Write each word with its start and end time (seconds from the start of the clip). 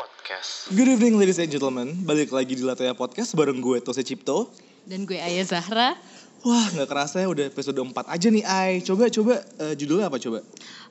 Podcast. 0.00 0.72
Good 0.72 0.96
evening 0.96 1.20
ladies 1.20 1.36
and 1.36 1.52
gentlemen, 1.52 1.92
balik 2.08 2.32
lagi 2.32 2.56
di 2.56 2.64
Latoya 2.64 2.96
Podcast 2.96 3.36
bareng 3.36 3.60
gue 3.60 3.84
Tose 3.84 4.00
Cipto 4.00 4.48
Dan 4.88 5.04
gue 5.04 5.20
Ayah 5.20 5.44
Zahra. 5.44 5.92
Wah 6.40 6.66
gak 6.72 6.88
kerasa 6.88 7.20
ya 7.20 7.28
udah 7.28 7.44
episode 7.52 7.76
4 7.76 7.92
aja 8.08 8.32
nih 8.32 8.40
Ay 8.48 8.80
Coba 8.80 9.12
coba 9.12 9.44
eh, 9.60 9.76
judulnya 9.76 10.08
apa 10.08 10.16
coba? 10.16 10.40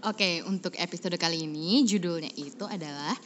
Oke, 0.06 0.46
untuk 0.46 0.78
episode 0.78 1.18
kali 1.18 1.50
ini 1.50 1.82
judulnya 1.90 2.30
itu 2.38 2.70
adalah 2.70 3.18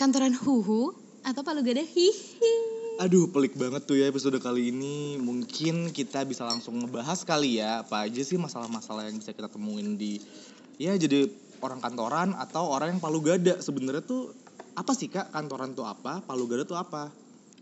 Kantoran 0.00 0.32
Huhu 0.32 0.96
atau 1.20 1.44
Palu 1.44 1.60
Gada 1.68 1.84
Hihi. 1.84 2.54
Aduh 3.04 3.28
pelik 3.28 3.60
banget 3.60 3.84
tuh 3.84 4.00
ya 4.00 4.08
episode 4.08 4.40
kali 4.40 4.72
ini 4.72 5.20
Mungkin 5.20 5.92
kita 5.92 6.24
bisa 6.24 6.48
langsung 6.48 6.80
ngebahas 6.80 7.28
kali 7.28 7.60
ya 7.60 7.84
Apa 7.84 8.08
aja 8.08 8.20
sih 8.24 8.40
masalah-masalah 8.40 9.08
yang 9.08 9.20
bisa 9.20 9.36
kita 9.36 9.52
temuin 9.52 10.00
di 10.00 10.16
Ya 10.80 10.96
jadi 10.96 11.28
orang 11.60 11.84
kantoran 11.84 12.32
atau 12.40 12.72
orang 12.72 12.96
yang 12.96 13.00
palu 13.00 13.20
gada 13.20 13.60
Sebenarnya 13.60 14.04
tuh 14.04 14.36
apa 14.76 14.92
sih 14.96 15.08
kak 15.10 15.32
kantoran 15.32 15.72
tuh 15.72 15.86
apa? 15.86 16.22
Palu 16.24 16.44
gada 16.48 16.64
tuh 16.64 16.78
apa? 16.78 17.10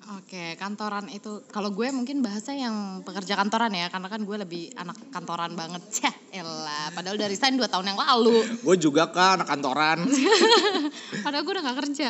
Oke, 0.08 0.56
kantoran 0.56 1.04
itu 1.12 1.44
kalau 1.52 1.68
gue 1.68 1.92
mungkin 1.92 2.24
bahasa 2.24 2.56
yang 2.56 3.04
pekerja 3.04 3.36
kantoran 3.36 3.68
ya, 3.76 3.92
karena 3.92 4.08
kan 4.08 4.24
gue 4.24 4.36
lebih 4.40 4.72
anak 4.72 4.96
kantoran 5.12 5.52
banget. 5.52 5.84
Cah, 6.00 6.14
elah, 6.32 6.88
padahal 6.96 7.20
udah 7.20 7.28
resign 7.28 7.60
2 7.60 7.68
tahun 7.68 7.92
yang 7.92 8.00
lalu. 8.00 8.40
Gue 8.64 8.76
juga 8.80 9.12
kak 9.12 9.42
anak 9.42 9.48
kantoran 9.52 10.08
Padahal 11.24 11.44
gue 11.44 11.52
udah 11.52 11.64
gak 11.68 11.78
kerja. 11.84 12.08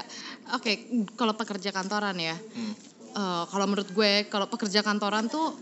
Oke, 0.55 0.73
kalau 1.18 1.34
pekerja 1.34 1.74
kantoran 1.74 2.15
ya. 2.23 2.38
Hmm. 2.38 2.74
eh, 3.18 3.45
kalau 3.51 3.66
menurut 3.66 3.91
gue, 3.91 4.30
kalau 4.30 4.46
pekerja 4.46 4.87
kantoran 4.87 5.27
tuh 5.27 5.59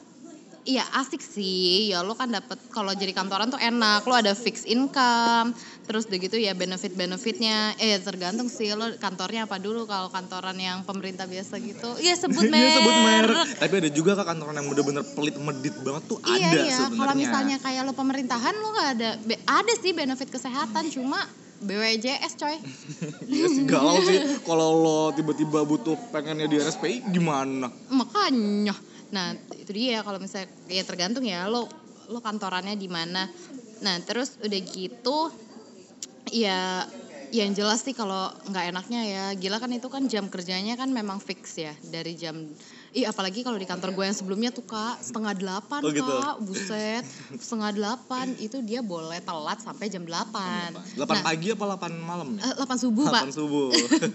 Iya 0.67 0.83
asik 0.99 1.23
sih, 1.23 1.95
ya 1.95 2.03
lo 2.03 2.19
kan 2.19 2.27
dapet 2.27 2.59
kalau 2.75 2.91
jadi 2.91 3.15
kantoran 3.15 3.55
tuh 3.55 3.63
enak, 3.63 4.03
lo 4.03 4.19
ada 4.19 4.35
fix 4.35 4.67
income, 4.67 5.55
terus 5.87 6.05
udah 6.05 6.19
gitu 6.19 6.37
ya 6.37 6.53
benefit-benefitnya, 6.53 7.79
eh 7.79 7.97
tergantung 7.99 8.51
sih 8.51 8.75
lo 8.75 8.91
kantornya 8.99 9.47
apa 9.47 9.57
dulu. 9.57 9.87
Kalau 9.87 10.11
kantoran 10.11 10.59
yang 10.59 10.83
pemerintah 10.83 11.25
biasa 11.25 11.63
gitu, 11.63 11.95
iya 11.97 12.19
sebut 12.21 12.43
merek. 12.43 12.59
Iya 12.59 12.69
sebut 12.75 12.97
merek. 13.01 13.37
Tapi 13.57 13.75
ada 13.81 13.91
juga 13.91 14.11
kak 14.15 14.27
kantoran 14.27 14.55
yang 14.55 14.67
bener-bener 14.67 15.05
pelit 15.07 15.37
medit 15.39 15.75
banget 15.79 16.03
tuh 16.05 16.19
Iya 16.21 16.35
ada 16.45 16.59
iya, 16.59 16.77
sebenarnya. 16.77 16.99
kalau 16.99 17.15
misalnya 17.15 17.57
kayak 17.59 17.83
lo 17.83 17.93
pemerintahan 17.95 18.53
lo 18.53 18.69
gak 18.75 18.91
ada, 18.99 19.11
be- 19.23 19.43
ada 19.43 19.73
sih 19.79 19.93
benefit 19.93 20.29
kesehatan 20.29 20.85
cuma 20.91 21.23
BWJS 21.57 22.33
coy. 22.37 22.57
Iya 23.33 23.47
sih 23.49 23.63
galau 23.65 24.03
sih. 24.03 24.19
Kalau 24.43 24.69
lo 24.77 24.99
tiba-tiba 25.11 25.63
butuh 25.63 25.95
pengennya 26.11 26.45
di 26.45 26.59
RSPI 26.59 27.09
gimana? 27.09 27.71
makanya. 27.87 28.75
Nah 29.09 29.33
itu 29.55 29.71
dia. 29.71 30.03
Kalau 30.03 30.19
misalnya 30.19 30.51
ya 30.67 30.83
tergantung 30.83 31.23
ya 31.23 31.47
lo 31.47 31.71
lo 32.07 32.19
kantorannya 32.19 32.75
di 32.75 32.87
mana. 32.87 33.31
Nah 33.77 33.99
terus 34.03 34.39
udah 34.39 34.61
gitu 34.63 35.19
ya 36.29 36.85
yang 37.29 37.51
jelas 37.53 37.83
sih 37.83 37.91
kalau 37.91 38.31
nggak 38.47 38.71
enaknya 38.71 39.01
ya. 39.03 39.25
Gila 39.35 39.59
kan 39.59 39.69
itu 39.69 39.87
kan 39.87 40.07
jam 40.07 40.27
kerjanya 40.27 40.75
kan 40.75 40.89
memang 40.89 41.19
fix 41.19 41.57
ya 41.57 41.75
dari 41.83 42.15
jam 42.15 42.39
Ih 42.91 43.05
apalagi 43.05 43.45
kalau 43.45 43.61
di 43.61 43.69
kantor 43.69 43.93
gue 43.93 44.05
yang 44.05 44.17
sebelumnya 44.17 44.49
tuh 44.49 44.65
kak 44.65 45.05
setengah 45.05 45.37
delapan 45.37 45.85
Oh, 45.85 45.93
gitu. 45.93 46.01
kak 46.09 46.35
buset. 46.41 47.05
Setengah 47.37 47.69
delapan 47.71 48.33
itu 48.39 48.57
dia 48.63 48.81
boleh 48.81 49.21
telat 49.21 49.61
sampai 49.61 49.87
jam 49.87 50.01
delapan. 50.01 50.73
8 50.97 51.05
pagi 51.21 51.53
apa 51.53 51.77
8 51.77 51.93
malam 51.93 52.29
Eh, 52.33 52.47
ya? 52.47 52.57
8 52.57 52.73
subuh 52.81 53.05
pak 53.07 53.29
8 53.29 53.37
subuh. 53.37 53.69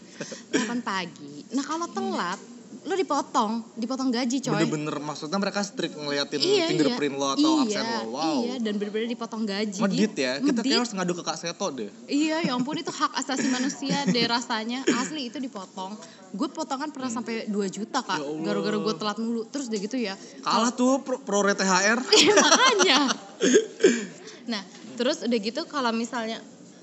8 0.65 0.81
pagi. 0.81 1.45
Nah 1.51 1.61
kalau 1.61 1.85
telat 1.87 2.41
lo 2.81 2.97
dipotong 2.97 3.61
dipotong 3.77 4.09
gaji 4.09 4.41
coy 4.41 4.57
Bener-bener 4.57 4.97
maksudnya 4.97 5.37
mereka 5.37 5.61
strict 5.61 5.93
ngeliatin 5.93 6.41
iya, 6.41 6.65
fingerprint 6.65 7.13
iya. 7.13 7.21
lo 7.21 7.27
atau 7.37 7.51
iya, 7.53 7.61
absen 7.61 7.85
lo 7.85 8.01
Wow 8.09 8.37
Iya, 8.41 8.55
dan 8.57 8.73
bener-bener 8.81 9.07
dipotong 9.13 9.43
gaji. 9.45 9.79
Medit 9.85 10.13
ya, 10.17 10.31
kita 10.41 10.59
Medit. 10.61 10.63
kayak 10.65 10.79
harus 10.81 10.93
ngadu 10.97 11.13
ke 11.13 11.23
Kak 11.23 11.37
Seto 11.37 11.67
deh 11.69 11.89
Iya, 12.09 12.37
ya 12.41 12.51
ampun 12.57 12.75
itu 12.81 12.89
hak 12.89 13.11
asasi 13.21 13.47
manusia 13.53 13.97
deh 14.09 14.25
rasanya. 14.25 14.81
Asli 14.97 15.29
itu 15.29 15.37
dipotong. 15.37 15.93
Gue 16.33 16.49
potongan 16.49 16.89
pernah 16.89 17.11
sampai 17.13 17.45
2 17.45 17.53
juta, 17.69 18.01
Kak. 18.01 18.17
Ya. 18.17 18.27
Gara-gara 18.49 18.77
gue 18.81 18.95
telat 18.97 19.17
mulu. 19.21 19.45
Terus 19.47 19.69
udah 19.69 19.79
gitu 19.79 19.97
ya. 20.01 20.13
Kalah 20.41 20.73
tuh 20.73 21.05
pro, 21.05 21.21
pro 21.21 21.45
THR 21.45 21.99
Iya, 22.01 22.33
makanya. 22.33 22.99
Nah, 24.41 24.65
terus 24.97 25.21
udah 25.21 25.39
gitu 25.39 25.61
kalau 25.69 25.93
misalnya 25.93 26.41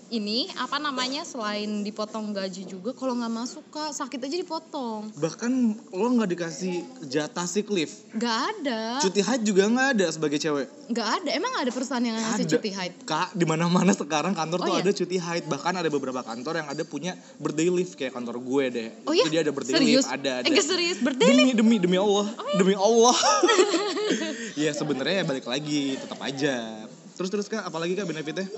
ini 0.08 0.48
apa 0.56 0.80
namanya 0.80 1.20
selain 1.20 1.84
dipotong 1.84 2.32
gaji 2.32 2.64
juga 2.64 2.96
kalau 2.96 3.12
nggak 3.12 3.28
masuk 3.28 3.64
kak 3.68 3.92
sakit 3.92 4.16
aja 4.24 4.36
dipotong 4.40 5.12
Bahkan 5.12 5.52
lo 5.92 6.06
gak 6.16 6.30
dikasih 6.32 6.80
jatah 7.04 7.44
sick 7.44 7.68
leave 7.68 7.92
nggak 8.16 8.36
ada 8.56 9.04
Cuti 9.04 9.20
haid 9.20 9.44
juga 9.44 9.68
gak 9.68 9.88
ada 10.00 10.06
sebagai 10.08 10.40
cewek 10.40 10.66
nggak 10.88 11.08
ada 11.20 11.30
emang 11.36 11.52
ada 11.60 11.68
perusahaan 11.68 12.00
yang 12.00 12.16
ngasih 12.16 12.44
Ada. 12.48 12.52
cuti 12.56 12.70
haid 12.72 12.92
Kak, 13.04 13.28
di 13.36 13.44
mana-mana 13.44 13.92
sekarang 13.92 14.32
kantor 14.32 14.58
Oh, 14.58 14.66
tuh 14.66 14.74
iya? 14.74 14.82
ada 14.82 14.92
cuti 14.92 15.16
haid. 15.20 15.44
Bahkan 15.46 15.74
ada 15.76 15.88
beberapa 15.88 16.20
kantor 16.20 16.64
yang 16.64 16.68
ada 16.68 16.82
punya 16.82 17.12
birthday 17.36 17.68
leave 17.68 17.92
kayak 17.94 18.16
kantor 18.16 18.40
gue 18.40 18.64
deh. 18.72 18.88
oh 19.04 19.12
iya 19.12 19.28
dia 19.28 19.40
ada 19.44 19.52
birthday 19.52 19.76
serius 19.76 20.04
leave, 20.08 20.16
ada 20.18 20.30
ada. 20.40 20.46
eh 20.48 20.50
nggak 20.50 20.66
serius 20.66 20.98
birthday 20.98 21.28
demi 21.30 21.52
demi 21.52 21.76
demi 21.76 21.96
Allah, 22.00 22.26
demi 22.56 22.74
Allah. 22.74 23.16
Iya 24.58 24.72
sebenarnya 24.74 25.22
ya 25.22 25.24
balik 25.24 25.46
lagi, 25.46 25.94
tetap 25.94 26.18
aja. 26.18 26.88
Terus 27.14 27.28
terus 27.30 27.46
kak, 27.46 27.62
apalagi 27.62 27.94
kak 27.94 28.08
benefitnya? 28.08 28.48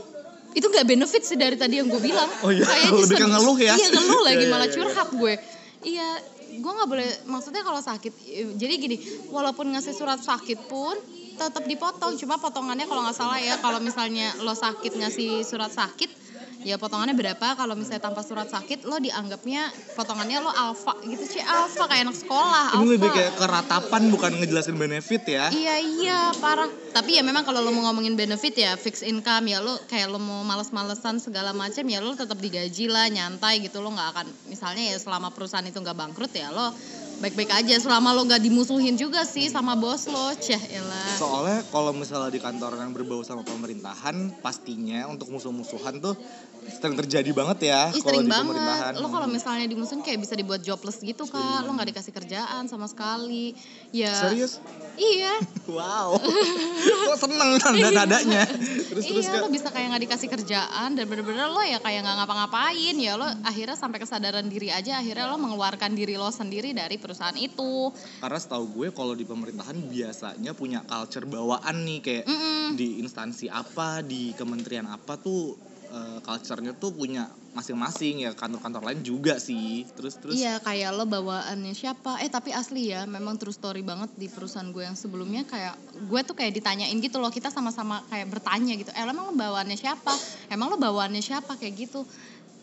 Itu 0.51 0.67
nggak 0.67 0.87
benefit 0.87 1.23
sih 1.23 1.39
dari 1.39 1.55
tadi 1.55 1.79
yang 1.79 1.87
gue 1.87 2.03
bilang. 2.03 2.27
Oh 2.43 2.51
iya, 2.51 2.67
Kayaknya 2.67 2.91
lebih 2.99 3.17
ke 3.17 3.27
ngeluh 3.27 3.59
ya? 3.59 3.75
iya 3.79 3.89
ngeluh 3.95 4.21
lagi 4.23 4.37
Iya, 4.37 4.47
iya, 4.47 4.53
malah 4.53 4.69
iya, 4.69 4.75
curhat 4.75 5.09
gue. 5.15 5.35
Iya 5.81 6.09
gue 6.51 6.73
nggak 6.75 6.89
boleh 6.91 7.09
maksudnya 7.31 7.63
kalau 7.63 7.79
sakit 7.79 8.13
eh, 8.27 8.51
jadi 8.59 8.75
gini 8.75 8.97
walaupun 9.31 9.71
ngasih 9.71 9.95
surat 9.95 10.19
sakit 10.19 10.67
pun 10.67 10.99
tetap 11.39 11.65
dipotong. 11.65 12.19
Cuma 12.19 12.37
potongannya 12.37 12.85
kalau 12.91 13.07
nggak 13.07 13.17
salah 13.17 13.39
ya 13.39 13.57
kalau 13.63 13.79
misalnya 13.79 14.35
lo 14.43 14.53
sakit 14.53 14.93
ngasih 14.99 15.47
surat 15.47 15.71
sakit 15.71 16.30
ya 16.61 16.77
potongannya 16.77 17.17
berapa 17.17 17.57
kalau 17.57 17.73
misalnya 17.73 18.05
tanpa 18.05 18.21
surat 18.21 18.49
sakit 18.53 18.85
lo 18.85 19.01
dianggapnya 19.01 19.73
potongannya 19.97 20.45
lo 20.45 20.53
alfa 20.53 20.93
gitu 21.09 21.25
sih 21.25 21.41
alfa 21.41 21.89
kayak 21.89 22.09
anak 22.09 22.17
sekolah 22.21 22.77
Ini 22.77 22.85
alfa 22.85 22.93
lebih 22.93 23.11
kayak 23.11 23.33
keratapan 23.41 24.03
bukan 24.13 24.31
ngejelasin 24.41 24.77
benefit 24.77 25.23
ya. 25.25 25.49
Iya 25.49 25.77
iya 25.81 26.19
parah. 26.37 26.69
Tapi 26.93 27.17
ya 27.17 27.23
memang 27.25 27.47
kalau 27.49 27.65
lo 27.65 27.73
mau 27.73 27.89
ngomongin 27.89 28.19
benefit 28.19 28.55
ya 28.61 28.77
fix 28.77 29.01
income 29.01 29.49
ya 29.49 29.65
lo 29.65 29.77
kayak 29.89 30.13
lo 30.13 30.21
mau 30.21 30.45
males-malesan 30.45 31.23
segala 31.23 31.57
macam 31.57 31.85
ya 31.87 31.99
lo 32.05 32.13
tetap 32.13 32.37
digaji 32.37 32.91
lah 32.91 33.09
nyantai 33.09 33.65
gitu 33.65 33.81
lo 33.81 33.93
nggak 33.95 34.09
akan 34.17 34.27
misalnya 34.53 34.93
ya 34.93 34.97
selama 35.01 35.33
perusahaan 35.33 35.65
itu 35.65 35.81
nggak 35.81 35.97
bangkrut 35.97 36.33
ya 36.37 36.53
lo 36.53 36.73
baik-baik 37.21 37.53
aja 37.53 37.77
selama 37.77 38.17
lo 38.17 38.25
nggak 38.25 38.41
dimusuhin 38.41 38.97
juga 38.97 39.29
sih 39.29 39.53
sama 39.53 39.77
bos 39.77 40.09
lo 40.09 40.33
ceh 40.41 40.57
elah. 40.73 41.15
Soalnya 41.21 41.61
kalau 41.69 41.93
misalnya 41.93 42.33
di 42.33 42.41
kantor 42.41 42.81
yang 42.81 42.97
berbau 42.97 43.21
sama 43.21 43.45
pemerintahan, 43.45 44.41
pastinya 44.41 45.05
untuk 45.05 45.29
musuh-musuhan 45.29 46.01
tuh 46.01 46.17
sering 46.61 46.97
terjadi 46.97 47.31
banget 47.33 47.73
ya 47.73 47.89
Ih, 47.93 48.01
kalau 48.01 48.21
sering 48.21 48.25
di 48.25 48.33
banget. 48.33 48.45
pemerintahan. 48.57 48.93
Lo 49.01 49.09
kalau 49.13 49.29
misalnya 49.29 49.67
dimusuhin 49.69 50.01
kayak 50.01 50.21
bisa 50.25 50.33
dibuat 50.33 50.65
jobless 50.65 51.05
gitu 51.05 51.29
kak. 51.29 51.61
Lo 51.69 51.77
nggak 51.77 51.93
dikasih 51.93 52.13
kerjaan 52.17 52.65
sama 52.73 52.89
sekali. 52.89 53.53
Ya. 53.93 54.17
Serius? 54.17 54.61
Iya. 54.97 55.37
Wow. 55.71 56.19
Kok 56.19 57.15
seneng 57.15 57.55
nada-nadanya. 57.63 58.43
Terus 58.91 59.07
terus 59.07 59.23
iya 59.31 59.39
Kak. 59.39 59.43
lo 59.47 59.49
bisa 59.55 59.69
kayak 59.71 59.87
nggak 59.95 60.03
dikasih 60.03 60.29
kerjaan 60.35 60.99
dan 60.99 61.05
bener-bener 61.07 61.47
lo 61.47 61.63
ya 61.63 61.79
kayak 61.79 62.03
nggak 62.03 62.17
ngapa-ngapain 62.19 62.97
ya 62.99 63.15
lo 63.15 63.29
akhirnya 63.47 63.79
sampai 63.79 64.03
kesadaran 64.03 64.51
diri 64.51 64.75
aja 64.75 64.99
akhirnya 64.99 65.31
lo 65.31 65.39
mengeluarkan 65.39 65.95
diri 65.95 66.19
lo 66.19 66.27
sendiri 66.35 66.75
dari 66.75 66.99
perusahaan 66.99 67.39
itu 67.39 67.95
Karena 68.19 68.39
setahu 68.43 68.67
gue 68.75 68.89
kalau 68.91 69.15
di 69.15 69.23
pemerintahan 69.23 69.79
biasanya 69.87 70.53
punya 70.59 70.83
culture 70.83 71.27
bawaan 71.31 71.87
nih 71.87 71.99
kayak 72.03 72.25
Mm-mm. 72.27 72.75
di 72.75 72.99
instansi 72.99 73.47
apa, 73.47 74.03
di 74.03 74.35
kementerian 74.35 74.91
apa 74.91 75.15
tuh 75.23 75.55
eh, 75.95 76.19
culture-nya 76.27 76.75
tuh 76.75 76.91
punya 76.91 77.31
masing-masing 77.51 78.23
ya 78.23 78.31
kantor-kantor 78.31 78.83
lain 78.87 79.01
juga 79.03 79.35
sih. 79.37 79.83
Terus 79.99 80.15
terus? 80.23 80.35
Iya 80.39 80.63
kayak 80.63 80.95
lo 80.95 81.05
bawaannya 81.05 81.75
siapa? 81.75 82.23
Eh 82.23 82.31
tapi 82.31 82.55
asli 82.55 82.95
ya 82.95 83.07
memang 83.11 83.35
true 83.37 83.51
story 83.51 83.83
banget 83.83 84.11
di 84.15 84.31
perusahaan 84.31 84.71
gue 84.71 84.87
yang 84.87 84.95
sebelumnya. 84.95 85.43
Kayak 85.43 85.75
gue 86.07 86.21
tuh 86.23 86.35
kayak 86.39 86.55
ditanyain 86.55 86.95
gitu 87.03 87.19
loh 87.19 87.29
kita 87.29 87.51
sama-sama 87.51 88.07
kayak 88.07 88.31
bertanya 88.31 88.79
gitu. 88.79 88.95
Eh 88.95 89.03
emang 89.03 89.31
lo 89.31 89.35
bawaannya 89.35 89.75
siapa? 89.75 90.15
Emang 90.47 90.71
lo 90.71 90.79
bawaannya 90.79 91.19
siapa? 91.19 91.59
Kayak 91.59 91.75
gitu. 91.91 92.07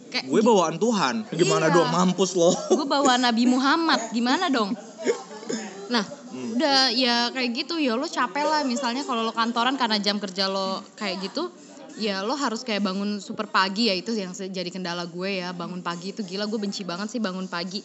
Kayak 0.08 0.32
gue 0.32 0.40
bawaan 0.40 0.80
Tuhan. 0.80 1.16
Gimana 1.36 1.68
Iya. 1.68 1.76
dong 1.76 1.90
mampus 1.92 2.32
loh. 2.40 2.56
gue 2.80 2.88
bawa 2.88 3.20
Nabi 3.20 3.44
Muhammad 3.44 4.16
gimana 4.16 4.48
dong? 4.48 4.72
Nah 5.92 6.04
udah 6.32 6.96
ya 6.96 7.28
kayak 7.36 7.52
gitu. 7.52 7.76
Ya 7.76 8.00
lo 8.00 8.08
capek 8.08 8.48
lah 8.48 8.64
misalnya 8.64 9.04
kalau 9.04 9.28
lo 9.28 9.36
kantoran 9.36 9.76
karena 9.76 10.00
jam 10.00 10.16
kerja 10.16 10.48
lo 10.48 10.80
kayak 10.96 11.28
gitu 11.28 11.52
ya 11.98 12.22
lo 12.22 12.38
harus 12.38 12.62
kayak 12.62 12.86
bangun 12.86 13.18
super 13.18 13.50
pagi 13.50 13.90
ya 13.90 13.96
itu 13.98 14.14
yang 14.14 14.32
jadi 14.32 14.70
kendala 14.70 15.04
gue 15.10 15.42
ya. 15.42 15.50
Bangun 15.52 15.82
pagi 15.82 16.14
itu 16.14 16.22
gila 16.22 16.46
gue 16.46 16.60
benci 16.62 16.86
banget 16.86 17.10
sih 17.10 17.20
bangun 17.20 17.50
pagi 17.50 17.82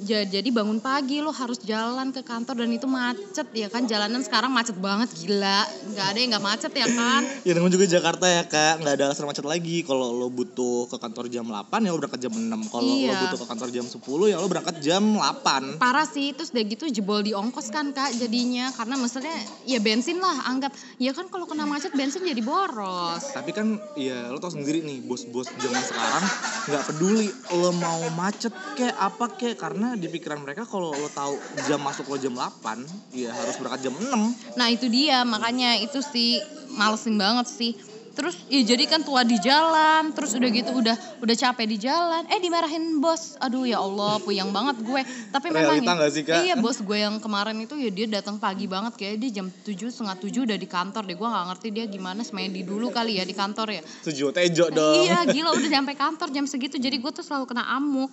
Ja- 0.00 0.22
jadi 0.22 0.46
bangun 0.48 0.78
pagi 0.78 1.18
lo 1.18 1.30
harus 1.30 1.58
jalan 1.60 2.08
ke 2.08 2.22
kantor 2.22 2.54
dan 2.56 2.70
itu 2.70 2.86
macet 2.86 3.50
ya 3.52 3.66
kan 3.66 3.82
jalanan 3.84 4.20
sekarang 4.20 4.48
macet 4.48 4.76
banget 4.76 5.10
gila 5.16 5.62
nggak 5.88 6.06
ada 6.06 6.18
yang 6.18 6.30
nggak 6.30 6.44
macet 6.44 6.72
ya 6.72 6.86
kan 6.88 7.22
Ya 7.46 7.52
namanya 7.52 7.74
juga 7.74 7.86
Jakarta 7.88 8.26
ya 8.26 8.44
kak, 8.44 8.78
nggak 8.78 8.94
ada 8.94 9.04
alasan 9.06 9.24
macet 9.24 9.42
lagi. 9.42 9.80
Kalau 9.80 10.12
lo 10.12 10.28
butuh 10.28 10.84
ke 10.86 10.96
kantor 10.96 11.26
jam 11.26 11.44
8 11.44 11.56
ya 11.80 11.90
lo 11.90 11.98
berangkat 11.98 12.20
jam 12.20 12.32
6. 12.32 12.44
Kalau 12.68 12.84
lo 12.84 12.94
Iya. 12.94 13.16
butuh 13.24 13.38
ke 13.38 13.46
kantor 13.46 13.68
jam 13.70 13.86
10 13.86 13.98
ya 14.26 14.36
lo 14.36 14.46
berangkat 14.46 14.76
jam 14.78 15.02
8. 15.02 15.78
parah 15.78 16.04
sih 16.04 16.30
terus 16.30 16.50
udah 16.50 16.64
gitu 16.64 16.84
jebol 16.88 17.20
di 17.20 17.32
ongkos 17.32 17.68
kan 17.68 17.90
kak 17.90 18.12
jadinya 18.14 18.68
karena 18.70 18.94
maksudnya 18.94 19.32
ya 19.64 19.78
bensin 19.78 20.18
lah 20.18 20.44
anggap 20.46 20.70
ya 20.96 21.10
kan 21.10 21.26
kalau 21.26 21.44
kena 21.44 21.64
macet 21.64 21.90
bensin 21.92 22.22
jadi 22.22 22.40
boros 22.40 23.32
Tapi 23.32 23.50
kan 23.50 23.66
ya 23.94 24.28
lo 24.28 24.38
tau 24.38 24.50
sendiri 24.50 24.80
nih 24.80 25.00
bos-bos 25.00 25.48
zaman 25.52 25.82
sekarang 25.82 26.24
nggak 26.66 26.82
peduli 26.86 27.28
lo 27.54 27.70
mau 27.74 28.02
macet 28.12 28.50
kek 28.74 28.92
apa 28.92 29.32
kek 29.32 29.56
karena 29.56 29.87
di 29.94 30.10
pikiran 30.10 30.42
mereka 30.42 30.68
kalau 30.68 30.92
lo 30.92 31.08
tahu 31.08 31.38
jam 31.64 31.80
masuk 31.80 32.10
lo 32.10 32.18
jam 32.20 32.34
8 32.34 33.14
ya 33.16 33.30
harus 33.32 33.56
berangkat 33.56 33.88
jam 33.88 33.94
6. 33.94 34.58
Nah 34.58 34.68
itu 34.68 34.90
dia 34.90 35.22
makanya 35.22 35.78
itu 35.80 36.02
sih 36.02 36.42
malesin 36.74 37.16
banget 37.16 37.48
sih. 37.48 37.72
Terus 38.18 38.34
ya 38.50 38.74
jadi 38.74 38.82
kan 38.90 39.06
tua 39.06 39.22
di 39.22 39.38
jalan, 39.38 40.10
terus 40.10 40.34
udah 40.34 40.50
gitu 40.50 40.74
udah 40.74 41.22
udah 41.22 41.36
capek 41.38 41.70
di 41.70 41.78
jalan, 41.78 42.26
eh 42.26 42.42
dimarahin 42.42 42.98
bos. 42.98 43.38
Aduh 43.38 43.62
ya 43.62 43.78
Allah, 43.78 44.18
puyeng 44.18 44.50
banget 44.50 44.82
gue. 44.82 45.06
Tapi 45.30 45.54
memang 45.54 45.78
Realita 45.78 45.94
nggak 45.94 46.10
sih, 46.10 46.22
Kak? 46.26 46.42
Iya 46.42 46.58
bos 46.58 46.82
gue 46.82 46.98
yang 46.98 47.22
kemarin 47.22 47.54
itu 47.62 47.78
ya 47.78 47.94
dia 47.94 48.10
datang 48.10 48.42
pagi 48.42 48.66
banget 48.66 48.98
kayak 48.98 49.22
dia 49.22 49.38
jam 49.38 49.46
7 49.46 49.70
setengah 49.94 50.18
7 50.18 50.50
udah 50.50 50.58
di 50.58 50.66
kantor 50.66 51.06
deh. 51.06 51.14
Gue 51.14 51.28
nggak 51.30 51.46
ngerti 51.46 51.68
dia 51.70 51.84
gimana 51.86 52.26
semedi 52.26 52.66
dulu 52.66 52.90
kali 52.90 53.22
ya 53.22 53.24
di 53.24 53.38
kantor 53.38 53.78
ya. 53.78 53.82
Setuju 53.86 54.34
tejo 54.34 54.66
dong. 54.74 54.98
Iya 54.98 55.22
gila 55.22 55.54
udah 55.54 55.70
nyampe 55.78 55.94
kantor 55.94 56.34
jam 56.34 56.50
segitu 56.50 56.74
jadi 56.74 56.98
gue 56.98 57.12
tuh 57.14 57.22
selalu 57.22 57.46
kena 57.46 57.70
amuk. 57.78 58.10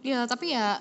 Ya 0.00 0.24
tapi 0.24 0.56
ya 0.56 0.80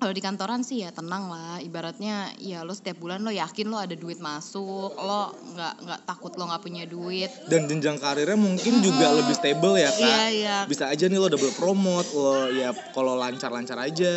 kalau 0.00 0.16
di 0.16 0.24
kantoran 0.24 0.64
sih 0.64 0.80
ya 0.80 0.90
tenang 0.96 1.28
lah. 1.28 1.60
Ibaratnya 1.60 2.32
ya 2.40 2.64
lo 2.64 2.72
setiap 2.72 2.96
bulan 2.96 3.20
lo 3.20 3.28
yakin 3.28 3.68
lo 3.68 3.76
ada 3.76 3.92
duit 3.92 4.16
masuk. 4.16 4.96
Lo 4.96 5.36
nggak 5.36 5.74
nggak 5.84 6.00
takut 6.08 6.32
lo 6.40 6.48
nggak 6.48 6.62
punya 6.64 6.88
duit. 6.88 7.28
Dan 7.44 7.68
jenjang 7.68 8.00
karirnya 8.00 8.40
mungkin 8.40 8.80
juga 8.80 9.12
lebih 9.12 9.36
stable 9.36 9.76
ya 9.76 9.92
kak. 9.92 10.00
Iya, 10.00 10.24
iya. 10.32 10.56
Bisa 10.64 10.88
aja 10.88 11.04
nih 11.04 11.20
lo 11.20 11.28
double 11.28 11.52
promote, 11.52 12.08
lo 12.16 12.48
ya 12.48 12.72
kalau 12.96 13.12
lancar-lancar 13.20 13.76
aja, 13.76 14.14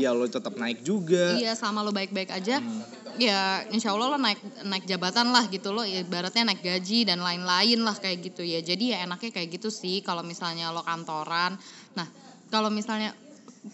ya 0.00 0.10
lo 0.16 0.24
tetap 0.24 0.56
naik 0.56 0.80
juga. 0.80 1.36
iya 1.36 1.52
sama 1.52 1.84
lo 1.84 1.92
baik-baik 1.92 2.32
aja 2.32 2.64
ya 3.16 3.64
insya 3.72 3.92
Allah 3.92 4.16
lo 4.16 4.18
naik 4.20 4.40
naik 4.64 4.88
jabatan 4.88 5.36
lah 5.36 5.44
gitu 5.52 5.68
lo. 5.76 5.84
Ya 5.84 6.00
ibaratnya 6.00 6.48
naik 6.48 6.64
gaji 6.64 7.04
dan 7.04 7.20
lain-lain 7.20 7.84
lah 7.84 7.92
kayak 7.92 8.24
gitu 8.32 8.40
ya. 8.40 8.64
Jadi 8.64 8.96
ya 8.96 9.04
enaknya 9.04 9.36
kayak 9.36 9.60
gitu 9.60 9.68
sih 9.68 10.00
kalau 10.00 10.24
misalnya 10.24 10.72
lo 10.72 10.80
kantoran. 10.80 11.60
Nah 11.92 12.08
kalau 12.48 12.72
misalnya 12.72 13.12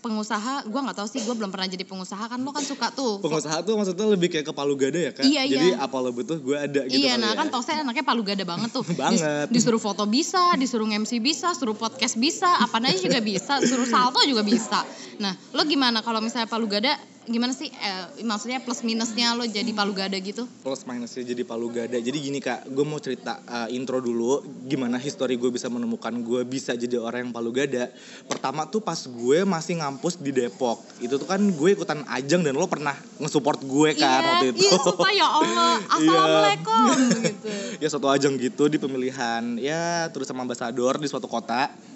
pengusaha 0.01 0.65
gue 0.65 0.81
nggak 0.81 0.97
tahu 0.97 1.09
sih 1.11 1.21
gue 1.21 1.35
belum 1.37 1.53
pernah 1.53 1.69
jadi 1.69 1.85
pengusaha 1.85 2.25
kan 2.31 2.41
lo 2.41 2.51
kan 2.55 2.65
suka 2.65 2.89
tuh 2.95 3.21
Pengusaha 3.21 3.61
tuh 3.61 3.77
maksudnya 3.77 4.07
lebih 4.09 4.33
kayak 4.33 4.49
ke 4.49 4.55
palu 4.57 4.75
gada 4.79 4.97
ya 4.97 5.13
kak. 5.13 5.25
Iya, 5.27 5.43
iya. 5.45 5.53
Jadi 5.53 5.69
apa 5.77 5.97
lo 6.01 6.11
butuh 6.15 6.39
gue 6.41 6.57
ada 6.57 6.81
gitu 6.89 6.97
iya, 6.97 7.21
nah 7.21 7.37
ya. 7.37 7.39
kan 7.45 7.47
Tose 7.53 7.77
anaknya 7.77 8.05
palu 8.07 8.23
gada 8.25 8.45
banget 8.47 8.71
tuh. 8.73 8.85
Dis- 8.89 8.97
Banget. 8.97 9.47
disuruh 9.53 9.83
foto 9.83 10.09
bisa, 10.09 10.57
disuruh 10.57 10.89
MC 10.89 11.21
bisa, 11.21 11.53
suruh 11.53 11.77
podcast 11.77 12.17
bisa, 12.17 12.49
apa 12.63 12.81
aja 12.81 12.97
juga 12.97 13.21
bisa, 13.21 13.61
suruh 13.61 13.85
salto 13.85 14.23
juga 14.25 14.41
bisa. 14.47 14.81
Nah, 15.21 15.37
lo 15.53 15.63
gimana 15.69 16.01
kalau 16.01 16.23
misalnya 16.25 16.49
palu 16.49 16.65
gada? 16.71 16.97
Gimana 17.23 17.55
sih? 17.55 17.71
Eh, 17.71 18.27
maksudnya 18.27 18.59
plus 18.59 18.83
minusnya 18.83 19.39
lo 19.39 19.47
jadi 19.47 19.71
palu 19.71 19.95
gada 19.95 20.19
gitu? 20.19 20.47
plus 20.63 20.83
minusnya 20.87 21.23
jadi 21.23 21.43
palu 21.47 21.69
gada. 21.71 21.95
Jadi 21.99 22.19
gini 22.19 22.39
kak, 22.43 22.67
gue 22.71 22.85
mau 22.87 22.99
cerita 22.99 23.39
uh, 23.47 23.69
intro 23.71 24.03
dulu 24.03 24.43
gimana 24.67 24.99
histori 24.99 25.39
gue 25.39 25.51
bisa 25.51 25.67
menemukan 25.71 26.11
gue 26.23 26.43
bisa 26.47 26.75
jadi 26.75 26.99
orang 26.99 27.29
yang 27.29 27.33
palu 27.35 27.55
gada. 27.55 27.91
Pertama 28.27 28.67
tuh 28.67 28.83
pas 28.83 28.99
gue 28.99 29.39
masih 29.47 29.79
ngampus 29.83 30.19
di 30.19 30.35
Depok, 30.35 30.83
itu 30.99 31.15
tuh 31.15 31.29
kan 31.29 31.39
gue 31.39 31.69
ikutan 31.75 32.03
ajang 32.09 32.43
dan 32.43 32.55
lo 32.55 32.67
pernah 32.67 32.95
nge-support 33.19 33.63
gue 33.63 33.91
kan 33.99 34.23
waktu 34.23 34.55
itu. 34.55 34.67
iya, 34.67 34.77
sumpah 34.81 35.13
ya 35.13 35.29
Allah. 35.29 35.75
Assalamualaikum 35.99 36.95
gitu. 37.23 37.51
ya 37.83 37.89
satu 37.91 38.07
ajang 38.11 38.35
gitu 38.39 38.67
di 38.67 38.79
pemilihan 38.79 39.59
ya 39.59 40.09
terus 40.11 40.27
sama 40.27 40.43
ambasador 40.43 40.99
di 40.99 41.07
suatu 41.07 41.27
kota. 41.31 41.92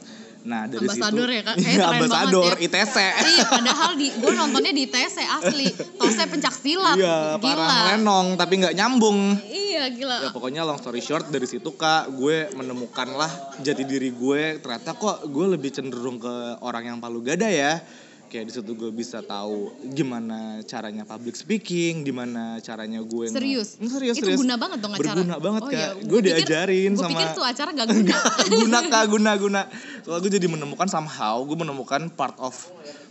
Nah 0.46 0.70
dari 0.70 0.86
Ambasador 0.86 1.28
situ, 1.28 1.36
ya, 1.36 1.42
Kak? 1.42 1.54
Kayaknya 1.58 1.74
keren 1.76 1.90
ambasador 1.98 2.50
banget 2.54 2.58
ya. 2.62 2.66
ITC. 2.70 2.96
Iya, 3.26 3.44
padahal 3.50 3.90
di 3.98 4.06
gue 4.14 4.32
nontonnya 4.32 4.72
di 4.72 4.84
TC 4.86 5.16
asli. 5.26 5.66
Tose 5.98 6.24
pencak 6.30 6.54
silat. 6.54 6.96
Iya, 6.96 7.18
Gila. 7.36 7.42
parah 7.42 7.80
lenong 7.92 8.26
tapi 8.38 8.54
nggak 8.62 8.74
nyambung. 8.78 9.18
Iya, 9.50 9.84
gila. 9.92 10.16
Ya 10.22 10.30
pokoknya 10.30 10.62
long 10.62 10.78
story 10.78 11.02
short 11.02 11.28
dari 11.28 11.44
situ 11.44 11.74
kak 11.74 12.14
gue 12.14 12.48
menemukan 12.54 13.10
lah 13.12 13.28
jati 13.60 13.82
diri 13.84 14.14
gue 14.14 14.62
ternyata 14.62 14.96
kok 14.96 15.26
gue 15.28 15.46
lebih 15.58 15.74
cenderung 15.74 16.16
ke 16.16 16.62
orang 16.64 16.94
yang 16.94 16.98
palu 17.02 17.20
gada 17.20 17.50
ya 17.50 17.82
kayak 18.26 18.44
di 18.44 18.52
situ 18.52 18.72
gue 18.72 18.90
bisa 18.90 19.20
tahu 19.20 19.70
gimana 19.88 20.38
caranya 20.62 21.02
public 21.02 21.32
speaking, 21.32 22.02
gimana 22.02 22.58
caranya 22.58 22.98
gue 22.98 23.24
nge- 23.24 23.32
Serius? 23.32 23.68
Hmm, 23.74 23.88
serius 23.88 24.14
Itu 24.14 24.26
serius. 24.26 24.38
guna 24.38 24.54
banget 24.54 24.78
dong 24.78 24.92
acara. 24.92 25.14
Berguna 25.14 25.36
banget 25.36 25.60
Oh 25.60 25.68
kak. 25.68 25.76
iya, 25.76 25.88
Gue 26.02 26.20
diajarin 26.20 26.90
gua 26.90 27.00
sama. 27.00 27.10
pikir 27.12 27.28
tuh 27.32 27.44
acara 27.44 27.68
gak 27.72 27.88
guna. 27.88 28.16
guna 28.60 28.78
kak, 28.84 29.04
guna 29.08 29.30
guna. 29.36 29.60
Soalnya 30.02 30.20
gue 30.20 30.32
jadi 30.34 30.46
menemukan 30.46 30.86
somehow 30.86 31.40
gue 31.40 31.56
menemukan 31.56 32.02
part 32.10 32.36
of 32.38 32.54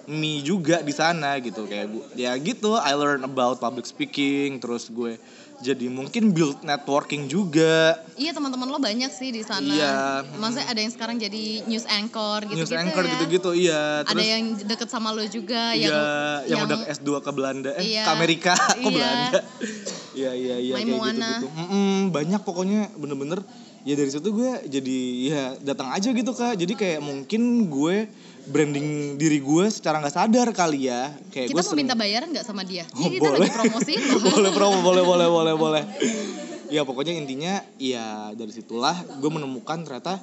me 0.06 0.38
juga 0.40 0.80
di 0.80 0.92
sana 0.92 1.34
gitu 1.40 1.66
kayak 1.66 1.88
gue 1.88 2.06
ya 2.16 2.38
gitu 2.38 2.76
I 2.76 2.94
learn 2.94 3.24
about 3.24 3.58
public 3.58 3.84
speaking 3.84 4.60
terus 4.60 4.88
gue 4.88 5.18
jadi 5.58 5.88
mungkin 5.88 6.32
build 6.32 6.60
networking 6.62 7.26
juga 7.26 7.96
Iya 8.16 8.32
teman-teman 8.32 8.68
lo 8.68 8.80
banyak 8.80 9.08
sih 9.08 9.28
di 9.28 9.44
sana. 9.44 9.68
Iya. 9.68 9.94
Maksudnya 10.36 10.68
ada 10.68 10.80
yang 10.80 10.90
sekarang 10.90 11.16
jadi 11.18 11.44
news 11.64 11.84
anchor 11.86 12.44
gitu-gitu 12.44 12.72
news 12.72 12.80
anchor 12.80 13.04
ya. 13.04 13.12
gitu-gitu 13.12 13.50
iya 13.52 13.82
Ada 14.02 14.10
terus 14.10 14.26
yang 14.26 14.44
deket 14.64 14.88
sama 14.88 15.12
lo 15.12 15.24
juga 15.26 15.76
iya 15.76 15.92
yang 16.48 16.60
yang, 16.60 16.60
udah 16.64 16.78
ke 16.80 16.86
S2 16.96 17.10
ke 17.20 17.32
Belanda 17.32 17.72
eh 17.74 17.84
Iya. 17.86 18.04
ke 18.04 18.12
Amerika 18.12 18.54
Iya. 18.80 18.88
Belanda 18.90 19.40
iya 20.14 20.32
iya 20.32 20.56
iya 20.58 20.74
kayak 20.74 20.88
gitu 20.88 21.12
gitu 21.12 21.48
banyak 22.10 22.42
pokoknya 22.42 22.82
bener-bener 22.96 23.40
ya 23.84 23.94
dari 23.94 24.10
situ 24.10 24.32
gue 24.32 24.52
jadi 24.66 25.00
ya 25.22 25.44
datang 25.62 25.92
aja 25.92 26.10
gitu 26.10 26.32
kak 26.32 26.56
jadi 26.56 26.74
kayak 26.74 27.00
mungkin 27.00 27.68
gue 27.68 28.08
branding 28.46 29.18
diri 29.18 29.42
gue 29.42 29.66
secara 29.68 29.98
nggak 30.00 30.16
sadar 30.16 30.48
kali 30.54 30.88
ya. 30.88 31.10
Kayak 31.34 31.52
kita 31.52 31.54
gue 31.54 31.62
mau 31.62 31.66
sering- 31.66 31.80
minta 31.86 31.96
bayaran 31.98 32.30
nggak 32.30 32.46
sama 32.46 32.62
dia? 32.62 32.86
Oh, 32.94 33.06
Ini 33.06 33.18
kita 33.18 33.22
boleh. 33.26 33.40
lagi 33.42 33.54
promosiin 33.54 34.02
loh. 34.06 34.20
boleh 34.38 34.52
promo 34.54 34.78
boleh 34.82 35.04
boleh 35.04 35.28
boleh 35.28 35.54
boleh. 35.54 35.84
Ya 36.70 36.82
pokoknya 36.82 37.14
intinya 37.14 37.62
ya 37.78 38.34
dari 38.34 38.50
situlah 38.50 38.98
gue 39.22 39.30
menemukan 39.30 39.86
ternyata 39.86 40.18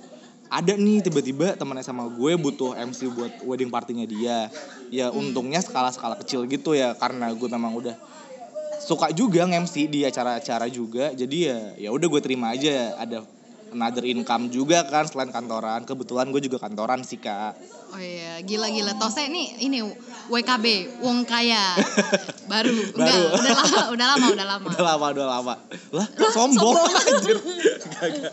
ada 0.52 0.74
nih 0.76 1.00
tiba-tiba 1.00 1.56
teman 1.56 1.80
sama 1.80 2.04
gue 2.12 2.36
butuh 2.36 2.76
MC 2.76 3.08
buat 3.10 3.32
wedding 3.42 3.70
partinya 3.72 4.04
dia. 4.04 4.50
Ya 4.92 5.08
untungnya 5.08 5.62
skala-skala 5.62 6.18
kecil 6.20 6.44
gitu 6.46 6.74
ya 6.76 6.92
karena 6.98 7.30
gue 7.32 7.48
memang 7.48 7.72
udah 7.72 7.96
suka 8.82 9.14
juga 9.14 9.46
nge-MC 9.46 9.86
di 9.88 10.02
acara-acara 10.02 10.66
juga. 10.68 11.14
Jadi 11.14 11.48
ya 11.48 11.58
ya 11.78 11.88
udah 11.94 12.06
gue 12.06 12.20
terima 12.20 12.52
aja. 12.52 12.98
Ada 12.98 13.22
another 13.72 14.04
income 14.04 14.52
juga 14.52 14.84
kan 14.86 15.08
selain 15.08 15.32
kantoran 15.32 15.82
kebetulan 15.82 16.28
gue 16.30 16.40
juga 16.44 16.60
kantoran 16.62 17.02
sih 17.02 17.18
kak 17.18 17.56
Oh 17.92 18.00
iya, 18.00 18.40
gila-gila. 18.40 18.96
Tose 18.96 19.28
ini 19.28 19.52
ini 19.60 19.84
WKB, 20.32 20.96
Wong 21.04 21.28
Kaya. 21.28 21.76
Baru. 22.48 22.72
Enggak, 22.72 23.04
Baru. 23.04 23.36
udah 23.36 23.52
lama, 23.52 23.78
udah 23.92 24.06
lama, 24.08 24.26
udah 24.32 24.46
lama. 24.48 24.68
udah 24.72 24.84
lama 24.88 25.06
udah 25.12 25.26
lama 25.28 25.54
lah 25.92 26.06
kok 26.08 26.32
sombong 26.32 26.76
anjir 27.04 27.36
Gak, 28.00 28.08
gak. 28.16 28.32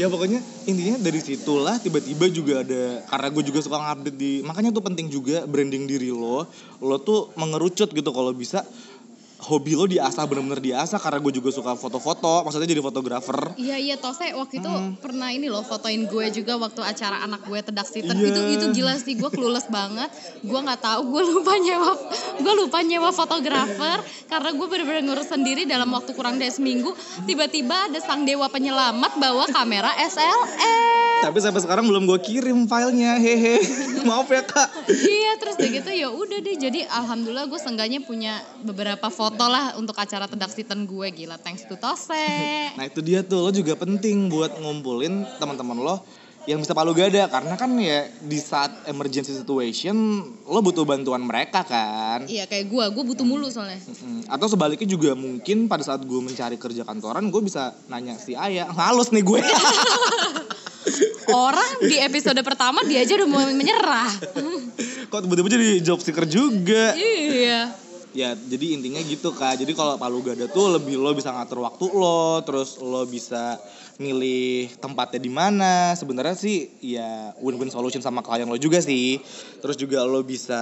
ya 0.00 0.06
pokoknya 0.08 0.40
intinya 0.64 0.96
dari 1.04 1.20
situlah 1.20 1.76
tiba-tiba 1.76 2.32
juga 2.32 2.64
ada 2.64 3.04
karena 3.04 3.28
gue 3.28 3.42
juga 3.44 3.58
suka 3.60 3.76
ngupdate 3.76 4.16
di 4.16 4.32
makanya 4.40 4.72
tuh 4.72 4.84
penting 4.84 5.12
juga 5.12 5.44
branding 5.44 5.84
diri 5.84 6.08
lo 6.08 6.48
lo 6.80 6.96
tuh 7.02 7.28
mengerucut 7.36 7.92
gitu 7.92 8.10
kalau 8.10 8.32
bisa 8.32 8.64
hobi 9.40 9.72
lo 9.72 9.86
diasah 9.86 10.26
bener-bener 10.26 10.58
diasah 10.58 10.98
karena 10.98 11.18
gue 11.18 11.32
juga 11.32 11.50
suka 11.50 11.72
foto-foto 11.72 12.42
maksudnya 12.42 12.66
jadi 12.66 12.82
fotografer. 12.82 13.54
Iya 13.54 13.76
iya 13.76 13.94
Tose 13.94 14.34
waktu 14.34 14.58
itu 14.58 14.66
Hmm. 14.68 14.98
pernah 14.98 15.30
ini 15.30 15.46
loh 15.46 15.62
fotoin 15.62 16.04
gue 16.04 16.26
juga 16.32 16.54
waktu 16.56 16.80
acara 16.80 17.22
anak 17.22 17.44
gue 17.44 17.60
tedak 17.60 17.86
sitan 17.86 18.14
Iya. 18.14 18.28
itu 18.28 18.40
itu 18.52 18.66
gila 18.74 18.94
sih 18.96 19.14
gue 19.14 19.30
clueless 19.30 19.66
banget. 19.68 20.10
Gue 20.40 20.58
nggak 20.58 20.80
tahu 20.80 21.02
gue 21.08 21.22
lupa 21.28 21.54
nyewa 21.56 21.92
gue 22.36 22.54
lupa 22.56 22.78
nyewa 22.80 23.10
fotografer 23.10 23.98
karena 24.26 24.50
gue 24.50 24.66
bener-bener 24.66 25.02
ngurus 25.04 25.28
sendiri 25.28 25.62
dalam 25.64 25.86
waktu 25.88 26.10
kurang 26.12 26.36
dari 26.36 26.50
seminggu. 26.50 26.90
Tiba-tiba 27.22 27.86
ada 27.86 27.98
sang 27.98 28.22
dewa 28.22 28.46
penyelamat 28.46 29.16
bawa 29.16 29.46
kamera 29.46 29.94
SLR 30.00 30.40
tapi 31.18 31.42
sampai 31.42 31.58
sekarang 31.58 31.82
belum 31.84 32.06
gue 32.06 32.18
kirim 32.20 32.64
filenya 32.64 33.18
hehe. 33.18 33.58
Maaf 34.06 34.30
ya 34.30 34.38
kak. 34.38 34.70
Iya 34.86 35.34
terus 35.36 35.58
udah 35.58 35.70
gitu 35.72 35.90
ya 35.90 36.08
udah 36.08 36.38
deh. 36.38 36.54
Jadi 36.56 36.86
alhamdulillah 36.86 37.50
gue 37.50 37.58
seenggaknya 37.58 37.98
punya 38.00 38.38
beberapa 38.62 39.10
foto 39.10 39.27
lah 39.36 39.76
untuk 39.76 39.98
acara 39.98 40.24
tedak 40.24 40.48
sitan 40.54 40.88
gue 40.88 41.06
gila. 41.12 41.36
Thanks 41.36 41.68
to 41.68 41.76
Tose. 41.76 42.08
Nah 42.78 42.84
itu 42.86 43.02
dia 43.02 43.20
tuh. 43.20 43.44
Lo 43.44 43.50
juga 43.50 43.74
penting 43.74 44.30
buat 44.32 44.54
ngumpulin 44.56 45.26
teman-teman 45.36 45.76
lo 45.76 45.96
yang 46.48 46.62
bisa 46.64 46.72
palu 46.72 46.96
gada. 46.96 47.28
Karena 47.28 47.58
kan 47.60 47.74
ya 47.76 48.08
di 48.24 48.38
saat 48.40 48.88
emergency 48.88 49.36
situation 49.36 49.96
lo 50.48 50.64
butuh 50.64 50.88
bantuan 50.88 51.20
mereka 51.20 51.60
kan. 51.66 52.24
iya 52.24 52.48
kayak 52.48 52.72
gue 52.72 52.84
gue 52.94 53.04
butuh 53.04 53.26
mulu 53.26 53.52
soalnya. 53.52 53.82
Atau 54.30 54.48
sebaliknya 54.48 54.88
juga 54.88 55.12
mungkin 55.12 55.68
pada 55.68 55.84
saat 55.84 56.00
gue 56.06 56.20
mencari 56.22 56.56
kerja 56.56 56.86
kantoran 56.86 57.28
gue 57.28 57.42
bisa 57.44 57.76
nanya 57.90 58.16
si 58.16 58.32
Ayah 58.32 58.70
halus 58.72 59.12
nih 59.12 59.26
gue. 59.26 59.40
orang 61.28 61.84
di 61.84 61.96
episode 62.00 62.40
pertama 62.40 62.80
dia 62.88 63.04
aja 63.04 63.12
udah 63.20 63.28
mau 63.28 63.44
menyerah. 63.52 64.08
Kok 65.12 65.20
tiba-tiba 65.24 65.48
jadi 65.48 65.68
job 65.84 66.00
seeker 66.00 66.24
juga? 66.28 66.96
iya 66.96 67.87
Ya, 68.16 68.32
jadi 68.32 68.72
intinya 68.72 69.00
gitu 69.04 69.36
kak. 69.36 69.60
Jadi 69.60 69.76
kalau 69.76 70.00
Palu 70.00 70.24
Gada 70.24 70.48
tuh 70.48 70.80
lebih 70.80 70.96
lo 70.96 71.12
bisa 71.12 71.28
ngatur 71.28 71.60
waktu 71.60 71.86
lo, 71.92 72.40
terus 72.40 72.80
lo 72.80 73.04
bisa 73.04 73.60
milih 74.00 74.72
tempatnya 74.80 75.20
di 75.20 75.28
mana. 75.28 75.92
Sebenarnya 75.92 76.32
sih 76.32 76.72
ya 76.80 77.36
win-win 77.44 77.68
solution 77.68 78.00
sama 78.00 78.24
klien 78.24 78.48
lo 78.48 78.56
juga 78.56 78.80
sih. 78.80 79.20
Terus 79.60 79.76
juga 79.76 80.08
lo 80.08 80.24
bisa 80.24 80.60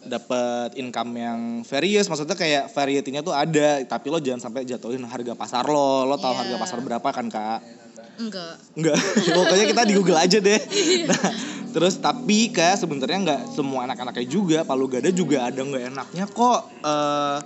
dapat 0.00 0.72
income 0.80 1.12
yang 1.20 1.38
various. 1.68 2.08
Maksudnya 2.08 2.32
kayak 2.32 2.72
variety-nya 2.72 3.20
tuh 3.20 3.36
ada, 3.36 3.84
tapi 3.84 4.08
lo 4.08 4.16
jangan 4.16 4.48
sampai 4.48 4.64
jatuhin 4.64 5.04
harga 5.04 5.36
pasar 5.36 5.68
lo. 5.68 6.08
Lo 6.08 6.16
tahu 6.16 6.32
Iya. 6.32 6.40
harga 6.48 6.56
pasar 6.56 6.78
berapa 6.80 7.08
kan 7.12 7.28
kak? 7.28 7.60
Enggak 8.20 8.54
Enggak, 8.76 8.96
pokoknya 9.36 9.66
kita 9.66 9.82
di 9.82 9.94
Google 9.96 10.18
aja 10.20 10.38
deh. 10.38 10.60
Nah, 11.10 11.30
terus 11.72 11.94
tapi 11.96 12.50
kayak 12.50 12.76
sebenarnya 12.78 13.18
nggak 13.22 13.40
semua 13.54 13.86
anak-anaknya 13.86 14.26
juga 14.26 14.58
Palu 14.62 14.86
Gada 14.86 15.08
juga 15.08 15.48
ada 15.48 15.58
nggak 15.58 15.84
enaknya 15.94 16.24
kok. 16.28 16.60
Eh 16.82 17.38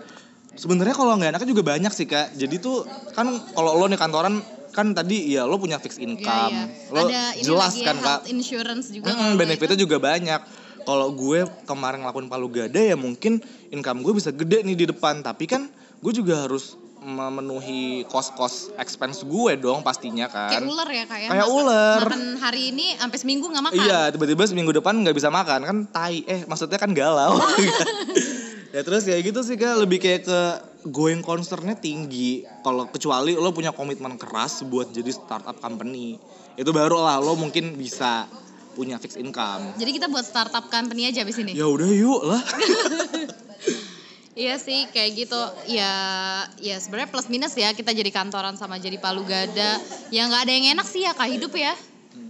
sebenarnya 0.54 0.94
kalau 0.94 1.18
nggak 1.18 1.30
enaknya 1.34 1.50
juga 1.50 1.64
banyak 1.66 1.92
sih 1.92 2.06
kak. 2.06 2.34
Jadi 2.34 2.56
tuh 2.56 2.82
kan 3.12 3.26
kalau 3.52 3.74
lo 3.74 3.86
nih 3.86 3.98
kantoran 3.98 4.40
kan 4.70 4.90
tadi 4.90 5.30
ya 5.30 5.46
lo 5.46 5.54
punya 5.54 5.78
fixed 5.78 6.02
income, 6.02 6.50
Iya, 6.50 6.66
iya. 6.66 6.90
lo 6.90 7.00
ada 7.06 7.22
jelas 7.38 7.74
ya, 7.78 7.86
kan 7.86 7.96
kak. 8.00 8.20
insurance 8.26 8.90
juga 8.90 9.14
lo 9.14 9.38
benefitnya 9.38 9.78
itu. 9.78 9.84
juga 9.86 10.02
banyak. 10.02 10.40
Kalau 10.84 11.08
gue 11.12 11.48
kemarin 11.64 12.04
ngelakuin 12.04 12.28
Palu 12.28 12.48
Gada 12.52 12.76
ya 12.76 12.92
mungkin 12.92 13.40
income 13.70 14.04
gue 14.04 14.12
bisa 14.14 14.28
gede 14.30 14.60
nih 14.62 14.76
di 14.76 14.86
depan, 14.88 15.20
tapi 15.20 15.46
kan 15.46 15.70
gue 16.00 16.12
juga 16.12 16.44
harus 16.44 16.76
memenuhi 17.04 17.84
kos-kos 18.04 18.72
expense 18.74 19.22
gue 19.22 19.52
dong 19.54 19.80
pastinya 19.80 20.24
kan. 20.26 20.48
kayak 20.50 20.64
ular 20.64 20.88
ya 20.88 21.04
kayak 21.04 21.28
Kayak 21.28 21.48
ular. 21.48 22.00
makan 22.02 22.22
hari 22.36 22.72
ini 22.72 22.96
sampai 22.96 23.18
seminggu 23.20 23.46
nggak 23.46 23.60
makan 23.62 23.76
Iya, 23.78 24.00
tiba-tiba 24.08 24.42
seminggu 24.42 24.72
depan 24.72 24.96
nggak 24.98 25.12
bisa 25.12 25.28
makan 25.28 25.60
kan 25.62 25.76
tai. 25.86 26.24
Eh, 26.24 26.42
maksudnya 26.44 26.74
kan 26.74 26.90
galau. 26.90 27.36
ya 28.74 28.80
terus 28.80 29.04
ya 29.04 29.14
gitu 29.16 29.44
sih 29.44 29.54
kak, 29.54 29.76
lebih 29.78 30.00
kayak 30.00 30.24
ke 30.24 30.40
going 30.86 31.20
concernnya 31.20 31.76
tinggi. 31.76 32.42
Kalau 32.60 32.88
kecuali 32.88 33.36
lo 33.36 33.52
punya 33.52 33.70
komitmen 33.70 34.16
keras 34.16 34.64
buat 34.64 34.88
jadi 34.88 35.12
startup 35.12 35.60
company, 35.60 36.16
itu 36.54 36.70
baru 36.70 36.98
lah 36.98 37.20
lo 37.20 37.36
mungkin 37.36 37.76
bisa 37.76 38.24
punya 38.72 38.98
fixed 38.98 39.14
income. 39.16 39.70
jadi 39.76 39.86
kita 39.92 40.06
buat 40.10 40.26
startup 40.26 40.66
company 40.66 41.06
aja 41.06 41.22
abis 41.22 41.38
ini 41.38 41.54
Ya 41.54 41.62
udah 41.62 41.86
yuk 41.86 42.26
lah. 42.26 42.42
Iya 44.34 44.58
sih 44.58 44.90
kayak 44.90 45.10
gitu 45.14 45.40
ya 45.70 45.94
ya 46.58 46.76
sebenarnya 46.82 47.06
plus 47.06 47.30
minus 47.30 47.54
ya 47.54 47.70
kita 47.70 47.94
jadi 47.94 48.10
kantoran 48.10 48.58
sama 48.58 48.82
jadi 48.82 48.98
palu 48.98 49.22
gada 49.22 49.78
ya 50.10 50.26
nggak 50.26 50.42
ada 50.50 50.52
yang 50.52 50.66
enak 50.74 50.86
sih 50.90 51.06
ya 51.06 51.14
kak 51.14 51.30
hidup 51.30 51.54
ya 51.54 51.70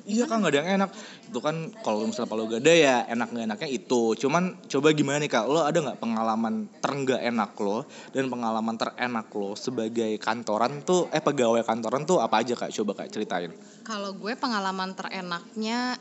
iya 0.05 0.25
kan 0.29 0.41
nggak 0.41 0.53
ada 0.53 0.61
yang 0.65 0.71
enak. 0.81 0.91
Itu 1.29 1.39
kan 1.41 1.73
kalau 1.81 2.05
misalnya 2.05 2.31
Palu 2.31 2.47
Gada 2.49 2.73
ya 2.73 3.05
enak 3.09 3.29
nggak 3.33 3.47
enaknya 3.49 3.69
itu. 3.73 4.17
Cuman 4.17 4.57
coba 4.69 4.93
gimana 4.93 5.21
nih 5.21 5.31
kak, 5.33 5.45
lo 5.49 5.65
ada 5.65 5.77
nggak 5.81 6.01
pengalaman 6.01 6.69
terenggak 6.81 7.21
enak 7.25 7.53
lo 7.61 7.89
dan 8.13 8.29
pengalaman 8.29 8.77
terenak 8.77 9.29
lo 9.33 9.57
sebagai 9.57 10.17
kantoran 10.21 10.85
tuh 10.85 11.09
eh 11.13 11.21
pegawai 11.25 11.65
kantoran 11.65 12.05
tuh 12.05 12.21
apa 12.21 12.45
aja 12.45 12.55
kak? 12.57 12.73
Coba 12.73 13.05
kak 13.05 13.13
ceritain. 13.13 13.53
kalau 13.85 14.17
gue 14.17 14.33
pengalaman 14.33 14.97
terenaknya 14.97 16.01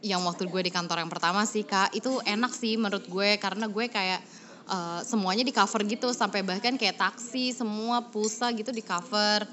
yang 0.00 0.24
waktu 0.24 0.48
gue 0.48 0.62
di 0.64 0.72
kantor 0.72 1.04
yang 1.04 1.12
pertama 1.12 1.44
sih 1.44 1.62
kak 1.62 1.92
itu 1.92 2.18
enak 2.24 2.50
sih 2.56 2.80
menurut 2.80 3.04
gue 3.04 3.36
karena 3.36 3.68
gue 3.68 3.86
kayak 3.86 4.24
eh, 4.72 5.00
semuanya 5.04 5.44
di 5.44 5.52
cover 5.52 5.84
gitu 5.84 6.16
sampai 6.16 6.40
bahkan 6.40 6.80
kayak 6.80 6.96
taksi 6.96 7.52
semua 7.52 8.00
pulsa 8.08 8.48
gitu 8.56 8.72
di 8.72 8.80
cover 8.80 9.44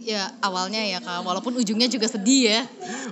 ya 0.00 0.32
awalnya 0.40 0.80
ya 0.80 0.96
kak 0.96 1.20
walaupun 1.20 1.60
ujungnya 1.60 1.84
juga 1.84 2.08
sedih 2.08 2.42
ya 2.48 2.60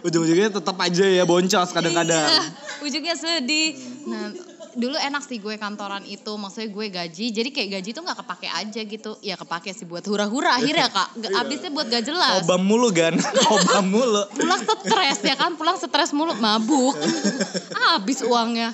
Ujung-ujungnya 0.01 0.49
tetap 0.49 0.77
aja 0.79 1.05
ya 1.05 1.25
boncos 1.27 1.71
kadang-kadang. 1.75 2.31
Iya, 2.31 2.43
ujungnya 2.87 3.15
sedih. 3.19 3.75
Nah, 4.07 4.31
dulu 4.79 4.95
enak 4.95 5.27
sih 5.27 5.43
gue 5.43 5.59
kantoran 5.59 6.07
itu, 6.07 6.31
maksudnya 6.39 6.71
gue 6.71 6.87
gaji. 6.87 7.27
Jadi 7.35 7.49
kayak 7.51 7.69
gaji 7.81 7.91
tuh 7.91 8.03
nggak 8.07 8.19
kepake 8.23 8.49
aja 8.49 8.81
gitu. 8.87 9.11
Ya 9.27 9.35
kepake 9.35 9.75
sih 9.75 9.83
buat 9.85 10.07
hura-hura 10.07 10.55
akhirnya 10.55 10.87
kak. 10.97 11.19
Nggak 11.19 11.33
Abisnya 11.35 11.71
buat 11.75 11.87
gak 11.91 12.05
jelas. 12.07 12.47
Obam 12.47 12.63
mulu 12.63 12.95
kan, 12.95 13.19
obam 13.59 13.85
mulu. 13.91 14.23
Pulang 14.39 14.63
stres 14.63 15.19
ya 15.27 15.35
kan, 15.35 15.59
pulang 15.59 15.77
stres 15.77 16.11
mulu, 16.15 16.33
mabuk. 16.39 16.95
Habis 17.99 18.23
uangnya. 18.23 18.71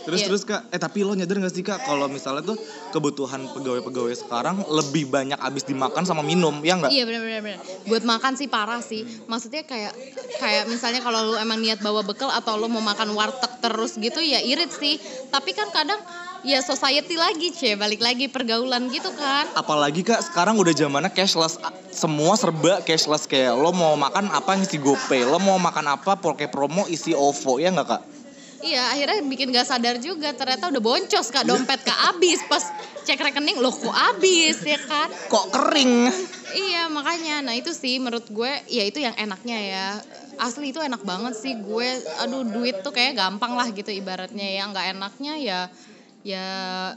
Terus 0.00 0.20
Iya. 0.24 0.28
terus 0.32 0.42
kak, 0.48 0.72
eh 0.72 0.80
tapi 0.80 1.04
lo 1.04 1.12
nyadar 1.12 1.36
gak 1.44 1.52
sih 1.52 1.60
kak 1.60 1.84
kalau 1.84 2.08
misalnya 2.08 2.40
tuh 2.40 2.56
kebutuhan 2.88 3.44
pegawai-pegawai 3.52 4.16
sekarang 4.16 4.64
lebih 4.64 5.12
banyak 5.12 5.36
abis 5.36 5.68
dimakan 5.68 6.08
sama 6.08 6.24
minum, 6.24 6.56
ya 6.64 6.80
nggak? 6.80 6.88
Iya 6.88 7.04
benar-benar. 7.04 7.42
benar. 7.44 7.60
Buat 7.84 8.04
makan 8.08 8.32
sih 8.40 8.48
parah 8.48 8.80
sih. 8.80 9.04
Maksudnya 9.28 9.62
kayak 9.68 9.92
kayak 10.40 10.72
misalnya 10.72 11.04
kalau 11.04 11.32
lu 11.32 11.34
emang 11.36 11.60
niat 11.60 11.84
bawa 11.84 12.00
bekal 12.00 12.32
atau 12.32 12.56
lu 12.56 12.72
mau 12.72 12.80
makan 12.80 13.12
warteg 13.12 13.52
terus 13.60 14.00
gitu 14.00 14.24
ya 14.24 14.40
irit 14.40 14.72
sih. 14.72 14.96
Tapi 15.28 15.52
kan 15.52 15.68
kadang 15.68 16.00
ya 16.40 16.64
society 16.64 17.20
lagi 17.20 17.52
cie 17.52 17.76
balik 17.76 18.00
lagi 18.00 18.24
pergaulan 18.32 18.88
gitu 18.88 19.12
kan. 19.12 19.44
Apalagi 19.52 20.00
kak 20.00 20.24
sekarang 20.24 20.56
udah 20.56 20.72
zamannya 20.72 21.12
cashless, 21.12 21.60
semua 21.92 22.40
serba 22.40 22.80
cashless 22.80 23.28
kayak 23.28 23.52
lo 23.52 23.68
mau 23.76 23.92
makan 24.00 24.32
apa 24.32 24.56
ngisi 24.56 24.80
GoPay, 24.80 25.28
lo 25.28 25.36
mau 25.36 25.60
makan 25.60 25.92
apa 26.00 26.16
pakai 26.16 26.48
promo 26.48 26.88
isi 26.88 27.12
OVO 27.12 27.60
ya 27.60 27.68
nggak 27.68 27.88
kak? 27.88 28.02
Iya 28.60 28.92
akhirnya 28.92 29.18
bikin 29.24 29.48
gak 29.52 29.68
sadar 29.68 29.96
juga. 29.96 30.36
Ternyata 30.36 30.68
udah 30.68 30.82
boncos 30.82 31.28
kak. 31.32 31.44
Dompet 31.48 31.80
kak 31.80 31.98
abis 32.16 32.44
pas 32.44 32.64
cek 33.08 33.16
rekening 33.16 33.56
loh 33.58 33.72
kok 33.72 33.96
abis 34.14 34.60
ya 34.64 34.78
kan? 34.84 35.08
Kok 35.32 35.46
kering? 35.52 36.12
iya 36.50 36.90
makanya. 36.92 37.40
Nah 37.40 37.54
itu 37.56 37.72
sih 37.72 37.96
menurut 37.96 38.28
gue 38.28 38.52
ya 38.68 38.84
itu 38.84 39.00
yang 39.00 39.16
enaknya 39.16 39.58
ya. 39.58 39.86
Asli 40.40 40.72
itu 40.72 40.80
enak 40.80 41.00
banget 41.04 41.36
sih. 41.36 41.56
Gue 41.56 41.88
aduh 42.20 42.44
duit 42.44 42.84
tuh 42.84 42.92
kayak 42.92 43.16
gampang 43.16 43.56
lah 43.56 43.68
gitu 43.72 43.88
ibaratnya 43.88 44.44
ya. 44.44 44.68
Nggak 44.68 44.86
enaknya 44.92 45.34
ya 45.40 45.60
ya 46.20 46.44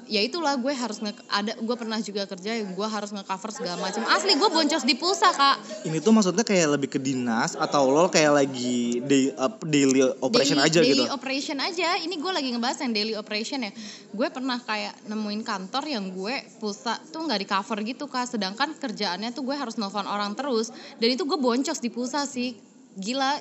ya 0.04 0.20
itulah 0.20 0.60
gue 0.60 0.76
harus 0.76 1.00
nge 1.00 1.16
ada 1.32 1.56
gue 1.56 1.76
pernah 1.80 1.96
juga 2.04 2.28
kerja 2.28 2.60
yang 2.60 2.76
gue 2.76 2.88
harus 2.88 3.08
ngecover 3.16 3.56
segala 3.56 3.80
macam 3.80 4.04
asli 4.12 4.36
gue 4.36 4.50
boncos 4.52 4.84
di 4.84 5.00
pulsa 5.00 5.32
kak 5.32 5.58
Ini 5.88 6.04
tuh 6.04 6.12
maksudnya 6.12 6.44
kayak 6.44 6.76
lebih 6.76 6.90
ke 6.92 7.00
dinas 7.00 7.56
atau 7.56 7.88
lo 7.88 8.12
kayak 8.12 8.44
lagi 8.44 9.00
day, 9.04 9.32
up- 9.36 9.64
daily 9.64 10.04
operation 10.20 10.60
daily, 10.60 10.68
aja 10.68 10.80
daily 10.80 11.04
gitu? 11.08 11.12
operation 11.12 11.58
aja. 11.60 11.90
Ini 12.00 12.16
gue 12.16 12.32
lagi 12.32 12.50
ngebahas 12.56 12.78
yang 12.84 12.92
daily 12.96 13.14
operation 13.20 13.68
ya. 13.68 13.72
Gue 14.12 14.28
pernah 14.32 14.60
kayak 14.64 14.96
nemuin 15.08 15.44
kantor 15.44 15.84
yang 15.88 16.08
gue 16.12 16.36
pulsa 16.60 17.00
tuh 17.12 17.28
nggak 17.28 17.40
di 17.44 17.48
cover 17.48 17.78
gitu 17.84 18.06
kak. 18.08 18.32
Sedangkan 18.32 18.76
kerjaannya 18.80 19.36
tuh 19.36 19.44
gue 19.44 19.56
harus 19.56 19.76
nelfon 19.76 20.08
orang 20.08 20.36
terus. 20.40 20.72
Dan 21.00 21.12
itu 21.12 21.28
gue 21.28 21.40
boncos 21.40 21.80
di 21.84 21.92
pulsa 21.92 22.24
sih. 22.24 22.56
Gila, 22.96 23.40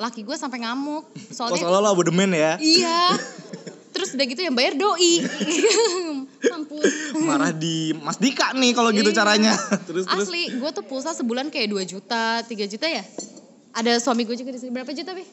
laki 0.00 0.24
gue 0.24 0.36
sampai 0.36 0.64
ngamuk. 0.64 1.12
Soalnya 1.36 1.60
soalnya 1.60 1.80
lo 1.84 1.88
abodemen 1.92 2.32
ya? 2.32 2.56
iya. 2.60 3.00
Terus 3.92 4.08
udah 4.12 4.24
gitu 4.24 4.40
yang 4.40 4.56
bayar 4.56 4.72
doi. 4.74 5.20
Mampus. 6.52 6.92
Marah 7.18 7.52
di 7.52 7.92
Mas 7.94 8.16
Dika 8.16 8.50
nih 8.52 8.72
kalau 8.72 8.90
gitu 8.90 9.08
Iya. 9.08 9.16
caranya. 9.16 9.52
terus 9.88 10.04
terus. 10.04 10.26
Asli, 10.26 10.48
gue 10.50 10.70
tuh 10.72 10.82
pulsa 10.82 11.12
sebulan 11.12 11.48
kayak 11.48 11.68
2 11.70 11.84
juta, 11.86 12.40
3 12.40 12.48
juta 12.66 12.86
ya. 12.88 13.04
Ada 13.72 14.00
suami 14.00 14.24
gue 14.24 14.34
juga 14.34 14.50
di 14.50 14.58
sini. 14.58 14.70
Berapa 14.70 14.90
juta, 14.90 15.12
Bi? 15.12 15.24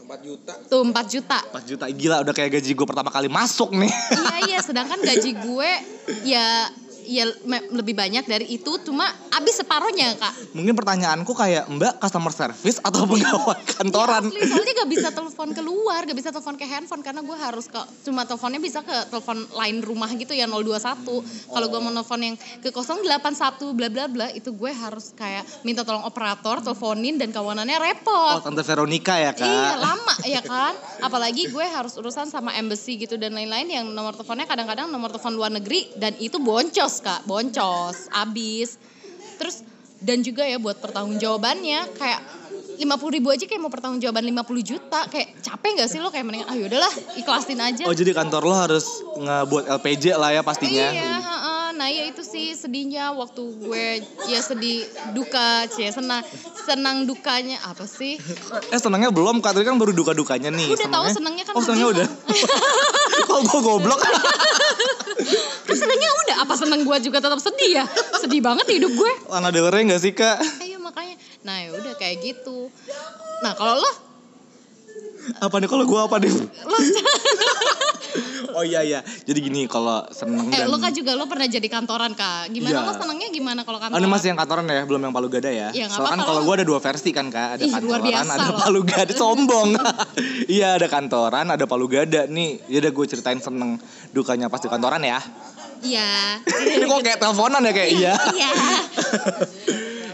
4 0.00 0.24
juta. 0.24 0.52
Tuh 0.64 0.80
4 0.84 0.94
juta. 1.06 1.38
4 1.52 1.68
juta 1.68 1.84
gila 1.86 2.16
udah 2.22 2.32
kayak 2.32 2.56
gaji 2.56 2.72
gue 2.72 2.86
pertama 2.86 3.08
kali 3.08 3.28
masuk 3.28 3.72
nih. 3.72 3.92
iya 3.92 4.36
iya 4.46 4.58
sedangkan 4.60 5.00
gaji 5.00 5.30
gue 5.48 5.70
ya 6.24 6.72
ya 7.08 7.24
lebih 7.72 7.96
banyak 7.96 8.28
dari 8.28 8.52
itu 8.52 8.76
cuma 8.84 9.08
habis 9.32 9.56
separohnya 9.56 10.12
kak. 10.20 10.52
Mungkin 10.52 10.76
pertanyaanku 10.76 11.32
kayak 11.32 11.64
Mbak 11.72 12.04
customer 12.04 12.32
service 12.36 12.76
atau 12.84 13.08
pegawai 13.08 13.56
kantoran? 13.80 14.28
Asli, 14.28 14.44
soalnya 14.44 14.72
gak 14.84 14.90
bisa 14.92 15.08
telepon 15.08 15.48
keluar 15.56 16.04
gak 16.04 16.18
bisa 16.18 16.28
telepon 16.28 16.60
ke 16.60 16.68
handphone 16.68 17.00
karena 17.00 17.24
gue 17.24 17.36
harus 17.40 17.66
ke 17.72 17.80
cuma 18.04 18.28
teleponnya 18.28 18.60
bisa 18.60 18.84
ke 18.84 19.08
telepon 19.08 19.48
lain 19.56 19.80
rumah 19.80 20.12
gitu 20.12 20.36
ya 20.36 20.44
021 20.44 21.48
kalau 21.48 21.66
gue 21.72 21.80
mau 21.80 21.92
telepon 21.96 22.20
yang 22.20 22.36
ke 22.36 22.68
081 22.68 23.72
bla 23.72 23.88
bla 23.88 24.04
bla 24.12 24.26
itu 24.36 24.52
gue 24.52 24.72
harus 24.76 25.16
kayak 25.16 25.64
minta 25.64 25.88
tolong 25.88 26.04
operator 26.04 26.60
teleponin 26.60 27.16
dan 27.16 27.32
kawanannya 27.32 27.78
Oh, 27.78 27.86
repot 27.86 28.42
Tante 28.42 28.62
Veronica 28.66 29.14
ya, 29.14 29.30
Kak? 29.30 29.46
Iya 29.46 29.78
lama 29.78 30.14
ya 30.26 30.42
kan? 30.42 30.74
Apalagi 30.98 31.46
gue 31.46 31.62
harus 31.62 31.94
urusan 31.94 32.26
sama 32.26 32.50
embassy 32.58 32.98
gitu 32.98 33.14
dan 33.14 33.38
lain-lain 33.38 33.70
Yang 33.70 33.94
nomor 33.94 34.12
teleponnya 34.18 34.50
kadang-kadang 34.50 34.90
nomor 34.90 35.14
telepon 35.14 35.38
luar 35.38 35.54
negeri 35.54 35.94
Dan 35.94 36.18
itu 36.18 36.42
boncos 36.42 36.97
kak 37.00 37.24
Boncos 37.24 38.10
Abis 38.12 38.78
Terus 39.38 39.62
dan 39.98 40.22
juga 40.22 40.46
ya 40.46 40.58
buat 40.62 40.78
pertanggungjawabannya 40.78 41.94
Kayak 41.98 42.20
50 42.78 43.16
ribu 43.18 43.34
aja 43.34 43.42
kayak 43.50 43.58
mau 43.58 43.72
pertanggungjawaban 43.72 44.22
50 44.22 44.62
juta 44.62 45.00
Kayak 45.10 45.42
capek 45.42 45.82
gak 45.82 45.90
sih 45.90 45.98
lo 45.98 46.14
kayak 46.14 46.24
mendingan 46.26 46.48
Ah 46.50 46.56
yaudahlah 46.58 46.92
ikhlasin 47.18 47.58
aja 47.58 47.82
Oh 47.86 47.94
jadi 47.94 48.14
kantor 48.14 48.42
lo 48.46 48.54
harus 48.54 48.86
ngebuat 49.18 49.66
LPJ 49.82 50.14
lah 50.14 50.30
ya 50.30 50.42
pastinya. 50.46 50.94
Iya. 50.94 51.37
Nah 51.78 51.86
ya 51.86 52.10
itu 52.10 52.26
sih 52.26 52.58
sedihnya 52.58 53.14
waktu 53.14 53.54
gue 53.62 54.02
ya 54.26 54.42
sedih 54.42 54.82
duka, 55.14 55.70
cie 55.70 55.94
senang 55.94 56.26
senang 56.66 57.06
dukanya 57.06 57.62
apa 57.64 57.86
sih? 57.86 58.18
Eh 58.74 58.80
senangnya 58.82 59.14
belum, 59.14 59.38
Kak. 59.38 59.54
Tadi 59.54 59.64
kan 59.64 59.78
baru 59.78 59.94
duka-dukanya 59.94 60.50
nih. 60.50 60.74
Udah 60.74 60.90
tahu 60.90 61.06
senangnya 61.08 61.46
kan 61.46 61.54
Oh 61.54 61.62
senangnya 61.62 61.88
udah. 61.94 62.06
oh 63.32 63.40
gue 63.46 63.60
goblok. 63.62 64.00
Kan 65.64 65.76
senangnya 65.78 66.10
udah, 66.26 66.36
apa 66.42 66.54
senang 66.58 66.82
gue 66.82 66.96
juga 66.98 67.22
tetap 67.22 67.38
sedih 67.38 67.80
ya? 67.80 67.84
Sedih 68.18 68.42
banget 68.42 68.66
hidup 68.68 68.92
gue. 68.92 69.12
Lana 69.30 69.54
Del 69.54 69.70
Rey 69.70 69.86
gak 69.86 70.02
sih, 70.02 70.12
Kak? 70.12 70.42
Ayo 70.60 70.82
makanya. 70.82 71.14
Nah 71.46 71.56
ya 71.62 71.70
udah 71.78 71.94
kayak 71.94 72.20
gitu. 72.20 72.68
Nah 73.46 73.54
kalau 73.54 73.78
lo 73.78 74.07
apa 75.36 75.54
nih 75.56 75.68
kalau 75.68 75.84
gue 75.84 76.00
apa 76.00 76.16
nih? 76.18 76.32
oh 78.56 78.62
iya 78.62 78.80
iya. 78.80 78.98
Jadi 79.22 79.38
gini 79.40 79.60
kalau 79.64 80.02
seneng 80.10 80.48
Eh, 80.48 80.58
dan 80.58 80.66
lo 80.66 80.76
kan 80.76 80.90
juga 80.90 81.12
lo 81.12 81.24
pernah 81.24 81.44
jadi 81.44 81.64
kantoran 81.64 82.12
kak. 82.12 82.50
Gimana 82.50 82.74
Iya. 82.74 82.82
lo 82.82 82.92
senangnya 82.94 83.28
gimana 83.28 83.60
kalau 83.62 83.76
Oh 83.76 83.80
kantoran? 83.84 84.00
ini 84.00 84.08
masih 84.08 84.26
yang 84.32 84.38
kantoran 84.38 84.64
ya, 84.66 84.82
belum 84.82 85.00
yang 85.00 85.12
Palu 85.12 85.28
Gada 85.28 85.46
ya? 85.46 85.68
Iya, 85.70 85.84
nggak 85.86 85.94
Soalnya 85.94 86.16
kan 86.16 86.18
kalau 86.24 86.40
gue 86.42 86.54
ada 86.56 86.64
dua 86.66 86.78
versi 86.78 87.08
kan 87.10 87.26
kak, 87.28 87.46
ada 87.54 87.62
Ih, 87.62 87.70
kantoran, 87.70 88.00
biasa 88.02 88.30
ada 88.32 88.46
lo. 88.46 88.56
Palu 88.58 88.80
Gada, 88.82 89.12
sombong. 89.12 89.68
iya 90.56 90.66
ada 90.74 90.86
kantoran, 90.88 91.46
ada 91.48 91.64
Palu 91.64 91.86
Gada 91.86 92.20
nih. 92.26 92.48
Ya 92.66 92.76
udah 92.80 92.90
gue 92.90 93.04
ceritain 93.06 93.38
seneng 93.38 93.76
dukanya 94.10 94.46
pas 94.48 94.58
di 94.58 94.66
kantoran 94.66 95.00
ya. 95.02 95.18
Iya. 95.78 96.42
ini 96.74 96.84
kok 96.84 97.00
kayak 97.06 97.18
teleponan 97.22 97.62
ya 97.62 97.70
kayak 97.70 97.90
iya. 97.94 98.12
Iya. 98.34 98.50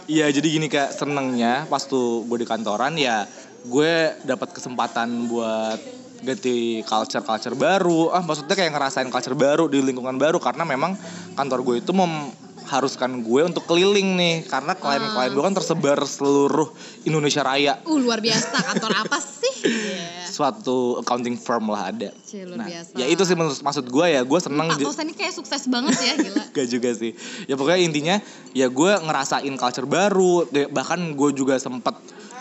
Iya 0.05 0.27
jadi 0.37 0.45
gini 0.45 0.69
kak 0.69 0.93
senengnya 0.93 1.65
pas 1.65 1.81
tuh 1.81 2.21
gue 2.23 2.37
di 2.37 2.45
kantoran 2.45 2.93
ya 2.95 3.25
gue 3.65 3.93
dapat 4.23 4.53
kesempatan 4.53 5.09
buat 5.27 5.81
ganti 6.21 6.81
culture 6.83 7.21
culture 7.21 7.53
baru 7.53 8.09
ah 8.09 8.21
maksudnya 8.21 8.53
kayak 8.53 8.73
ngerasain 8.73 9.09
culture 9.09 9.33
baru 9.35 9.69
di 9.69 9.81
lingkungan 9.81 10.17
baru 10.17 10.37
karena 10.37 10.65
memang 10.65 10.97
kantor 11.33 11.61
gue 11.61 11.77
itu 11.81 11.93
mengharuskan 11.93 13.21
gue 13.21 13.41
untuk 13.45 13.65
keliling 13.65 14.17
nih 14.17 14.37
karena 14.45 14.73
klien-klien 14.73 15.31
gue 15.31 15.43
kan 15.43 15.53
tersebar 15.53 16.01
seluruh 16.01 16.73
Indonesia 17.05 17.41
Raya 17.41 17.77
Uh 17.85 18.01
luar 18.01 18.21
biasa 18.21 18.57
kantor 18.57 19.05
apa 19.05 19.19
sih? 19.21 19.53
Iya. 19.65 20.29
suatu 20.29 20.99
accounting 20.99 21.37
firm 21.37 21.69
lah 21.69 21.89
ada 21.89 22.11
Cie, 22.21 22.45
luar 22.45 22.65
nah 22.65 22.67
biasa. 22.67 22.93
ya 22.97 23.07
itu 23.07 23.23
sih 23.23 23.33
menurut 23.33 23.55
maksud 23.55 23.85
gue 23.87 24.07
ya 24.11 24.21
gue 24.21 24.41
seneng 24.41 24.67
Pak 24.67 24.81
Tosa 24.81 25.05
ini 25.05 25.13
kayak 25.13 25.33
sukses 25.33 25.63
banget 25.69 25.95
ya 25.95 26.15
gila. 26.19 26.45
Gak 26.57 26.69
juga 26.69 26.91
sih. 26.91 27.13
Ya 27.45 27.55
pokoknya 27.55 27.81
intinya 27.81 28.17
ya 28.51 28.67
gue 28.67 28.93
ngerasain 28.99 29.55
culture 29.55 29.87
baru. 29.87 30.45
De- 30.47 30.67
Bahkan 30.67 31.15
gue 31.15 31.31
juga 31.33 31.55
sempet 31.57 31.95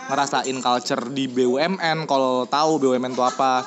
ngerasain 0.10 0.58
culture 0.60 1.04
di 1.12 1.26
BUMN. 1.30 2.08
Kalau 2.10 2.48
tahu 2.50 2.82
BUMN 2.82 3.14
itu 3.14 3.24
apa? 3.24 3.64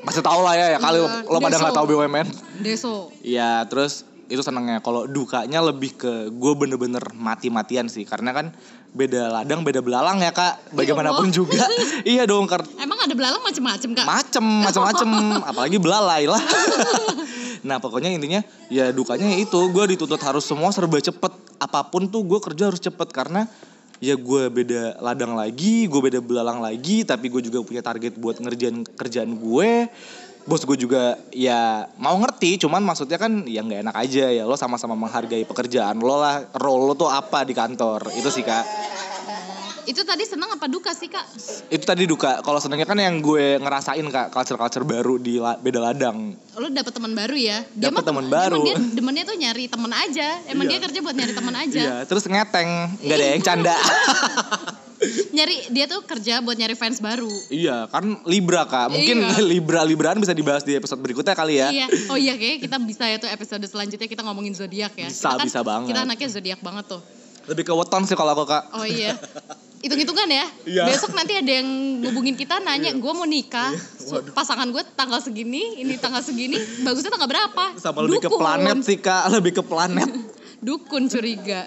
Masih 0.00 0.24
tahu 0.24 0.40
lah 0.40 0.56
ya. 0.56 0.66
ya 0.74 0.78
kali 0.80 0.98
Iya, 1.02 1.28
lo 1.28 1.38
pada 1.38 1.56
nggak 1.60 1.74
tahu 1.76 1.86
BUMN. 1.94 2.26
Deso. 2.64 3.12
Ya 3.20 3.64
terus 3.68 4.08
itu 4.30 4.40
senengnya. 4.40 4.80
Kalau 4.80 5.04
dukanya 5.10 5.60
lebih 5.60 5.96
ke 5.98 6.30
gue 6.30 6.52
bener-bener 6.56 7.02
mati-matian 7.14 7.90
sih. 7.90 8.06
Karena 8.08 8.32
kan 8.32 8.54
beda 8.90 9.30
ladang 9.30 9.62
beda 9.62 9.82
belalang 9.82 10.18
ya 10.22 10.32
kak. 10.34 10.74
Bagaimanapun 10.74 11.30
Allah. 11.30 11.36
juga. 11.36 11.62
iya 12.08 12.24
dong. 12.24 12.48
Kar 12.48 12.64
Emang 12.78 13.00
ada 13.00 13.14
belalang 13.16 13.42
macem-macem 13.42 13.90
kak? 13.96 14.06
macem 14.06 14.44
macem-macem 14.44 15.08
apalagi 15.50 15.76
belalai 15.80 16.28
lah 16.28 16.38
nah 17.68 17.76
pokoknya 17.76 18.12
intinya 18.12 18.40
ya 18.72 18.88
dukanya 18.94 19.36
ya 19.36 19.44
itu 19.44 19.60
gue 19.68 19.84
dituntut 19.96 20.20
harus 20.20 20.44
semua 20.44 20.72
serba 20.72 20.96
cepet 21.00 21.32
apa 21.60 21.80
pun 21.92 22.08
tuh 22.08 22.24
gue 22.24 22.40
kerja 22.40 22.72
harus 22.72 22.80
cepet 22.80 23.08
karena 23.12 23.44
ya 24.00 24.16
gue 24.16 24.42
beda 24.48 24.96
ladang 24.98 25.36
lagi 25.36 25.84
gue 25.84 26.00
beda 26.00 26.24
belalang 26.24 26.64
lagi 26.64 27.04
tapi 27.04 27.28
gue 27.28 27.44
juga 27.44 27.60
punya 27.60 27.84
target 27.84 28.16
buat 28.16 28.40
ngerjain 28.40 28.82
kerjaan 28.96 29.36
gue. 29.36 29.86
Bos 30.48 30.64
gue 30.64 30.72
juga 30.72 31.20
ya 31.36 31.84
mau 32.00 32.16
ngerti 32.16 32.64
cuman 32.64 32.80
maksudnya 32.80 33.20
kan 33.20 33.44
ya 33.44 33.60
nggak 33.60 33.84
enak 33.84 33.96
aja 33.96 34.32
ya 34.32 34.48
lo 34.48 34.56
sama-sama 34.56 34.96
menghargai 34.96 35.44
pekerjaan 35.44 36.00
lo 36.00 36.16
lah 36.16 36.48
role 36.56 36.90
lo 36.90 36.94
tuh 36.96 37.12
apa 37.12 37.44
di 37.44 37.52
kantor 37.52 38.08
itu 38.16 38.32
sih 38.32 38.40
kak 38.40 38.64
Itu 39.90 40.02
tadi 40.02 40.22
senang 40.22 40.46
apa 40.50 40.66
duka 40.66 40.90
sih 40.92 41.06
kak? 41.06 41.26
itu 41.66 41.82
tadi 41.82 42.04
duka 42.04 42.38
kalau 42.40 42.56
senengnya 42.56 42.84
kan 42.84 42.94
yang 42.94 43.18
gue 43.18 43.58
ngerasain 43.58 44.02
kak 44.04 44.30
culture 44.30 44.54
culture 44.54 44.82
baru 44.84 45.16
di 45.16 45.36
la- 45.36 45.56
beda 45.56 45.80
ladang 45.80 46.38
Lo 46.52 46.66
dapet 46.68 46.92
teman 46.92 47.10
baru 47.10 47.34
ya? 47.34 47.58
Dapet 47.68 48.02
teman 48.02 48.26
baru. 48.26 48.60
Emang 48.60 48.66
dia 48.68 48.76
demennya 48.92 49.24
tuh 49.24 49.34
nyari 49.34 49.64
temen 49.66 49.90
aja. 49.90 50.28
Emang 50.46 50.64
Iya. 50.64 50.70
dia 50.70 50.80
kerja 50.80 50.98
buat 51.00 51.14
nyari 51.14 51.32
temen 51.32 51.54
aja. 51.56 51.80
Iya, 51.80 51.96
terus 52.04 52.22
ngeteng, 52.24 52.70
nggak 53.00 53.16
ada 53.16 53.26
yang 53.28 53.42
canda. 53.42 53.76
Nyari 55.30 55.72
dia 55.72 55.88
tuh 55.88 56.04
kerja 56.04 56.38
buat 56.38 56.52
nyari 56.54 56.76
fans 56.76 57.00
baru. 57.00 57.32
iya, 57.48 57.88
kan 57.88 58.20
Libra 58.26 58.62
kak. 58.64 58.92
Mungkin 58.92 59.16
Iya. 59.18 59.40
Libra 59.50 59.80
Libraan 59.80 60.18
bisa 60.18 60.30
dibahas 60.30 60.60
di 60.60 60.76
episode 60.76 61.00
berikutnya 61.00 61.32
kali 61.32 61.56
ya. 61.56 61.72
Iya. 61.72 61.86
Oh 62.06 62.20
iya 62.20 62.36
kayaknya 62.36 62.58
kita 62.60 62.76
bisa 62.78 63.04
ya 63.06 63.16
tuh 63.16 63.26
episode 63.26 63.64
selanjutnya 63.64 64.04
kita 64.04 64.20
ngomongin 64.20 64.52
zodiak 64.52 64.92
ya. 64.94 65.08
Bisa, 65.08 65.24
Kita 65.24 65.30
kan- 65.34 65.46
bisa 65.46 65.60
banget. 65.62 65.88
Kita 65.88 66.00
anaknya 66.04 66.28
zodiak 66.28 66.60
banget 66.60 66.84
tuh. 66.86 67.00
Lebih 67.48 67.64
ke 67.64 67.72
weton 67.72 68.04
sih 68.04 68.12
kalau 68.12 68.34
aku 68.34 68.44
kak. 68.44 68.62
Oh 68.74 68.84
iya. 68.84 69.16
Hitung-hitungan 69.80 70.28
ya. 70.28 70.46
Iya. 70.62 70.84
Besok 70.86 71.12
nanti 71.12 71.32
ada 71.32 71.48
yang 71.50 71.68
ngubungin 72.00 72.34
kita 72.34 72.60
nanya, 72.60 72.92
gue 72.92 73.12
mau 73.12 73.24
nikah. 73.24 73.72
Su- 73.96 74.20
Pasangan 74.30 74.68
gue 74.68 74.84
tanggal 74.92 75.18
segini, 75.18 75.80
ini 75.80 75.96
tanggal 75.96 76.20
segini. 76.20 76.60
Bagusnya 76.80 77.08
tanggal 77.08 77.24
berapa? 77.26 77.64
Sama 77.74 78.04
lebih 78.04 78.20
ke 78.20 78.28
Dukun. 78.28 78.38
planet 78.38 78.76
sih 78.82 78.98
kak, 78.98 79.22
lebih 79.30 79.52
ke 79.54 79.62
planet. 79.62 80.10
Dukun 80.60 81.08
curiga. 81.08 81.64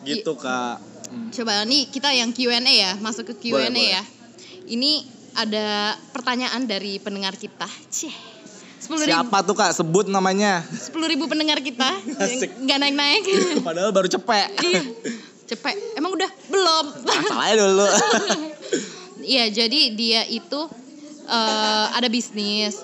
gitu 0.00 0.38
kak. 0.38 0.78
Hmm. 1.06 1.30
Coba 1.30 1.62
nih 1.62 1.90
kita 1.90 2.10
yang 2.10 2.30
Q&A 2.30 2.62
ya, 2.62 2.94
masuk 2.96 3.26
ke 3.26 3.50
Q&A 3.50 3.66
boleh. 3.66 3.90
ya. 3.90 4.02
Ini 4.64 5.02
ada 5.34 5.66
pertanyaan 6.10 6.62
dari 6.62 6.96
pendengar 6.96 7.34
kita. 7.34 7.66
Cih. 7.88 8.14
Ribu, 8.86 9.02
Siapa 9.02 9.42
tuh 9.42 9.52
kak? 9.52 9.74
Sebut 9.74 10.06
namanya. 10.06 10.62
sepuluh 10.70 11.10
ribu 11.10 11.26
pendengar 11.26 11.58
kita, 11.58 11.90
Asik. 12.22 12.54
nggak 12.56 12.78
naik-naik. 12.78 13.22
Padahal 13.60 13.90
baru 13.90 14.06
cepet. 14.06 14.62
iya, 14.62 14.82
cepet. 15.46 15.98
Emang 15.98 16.12
udah 16.12 16.30
belum? 16.50 16.84
Masalahnya 17.06 17.56
dulu. 17.62 17.86
Iya, 19.26 19.50
jadi 19.50 19.90
dia 19.90 20.22
itu 20.30 20.70
eh, 21.26 21.86
ada 21.90 22.06
bisnis. 22.06 22.78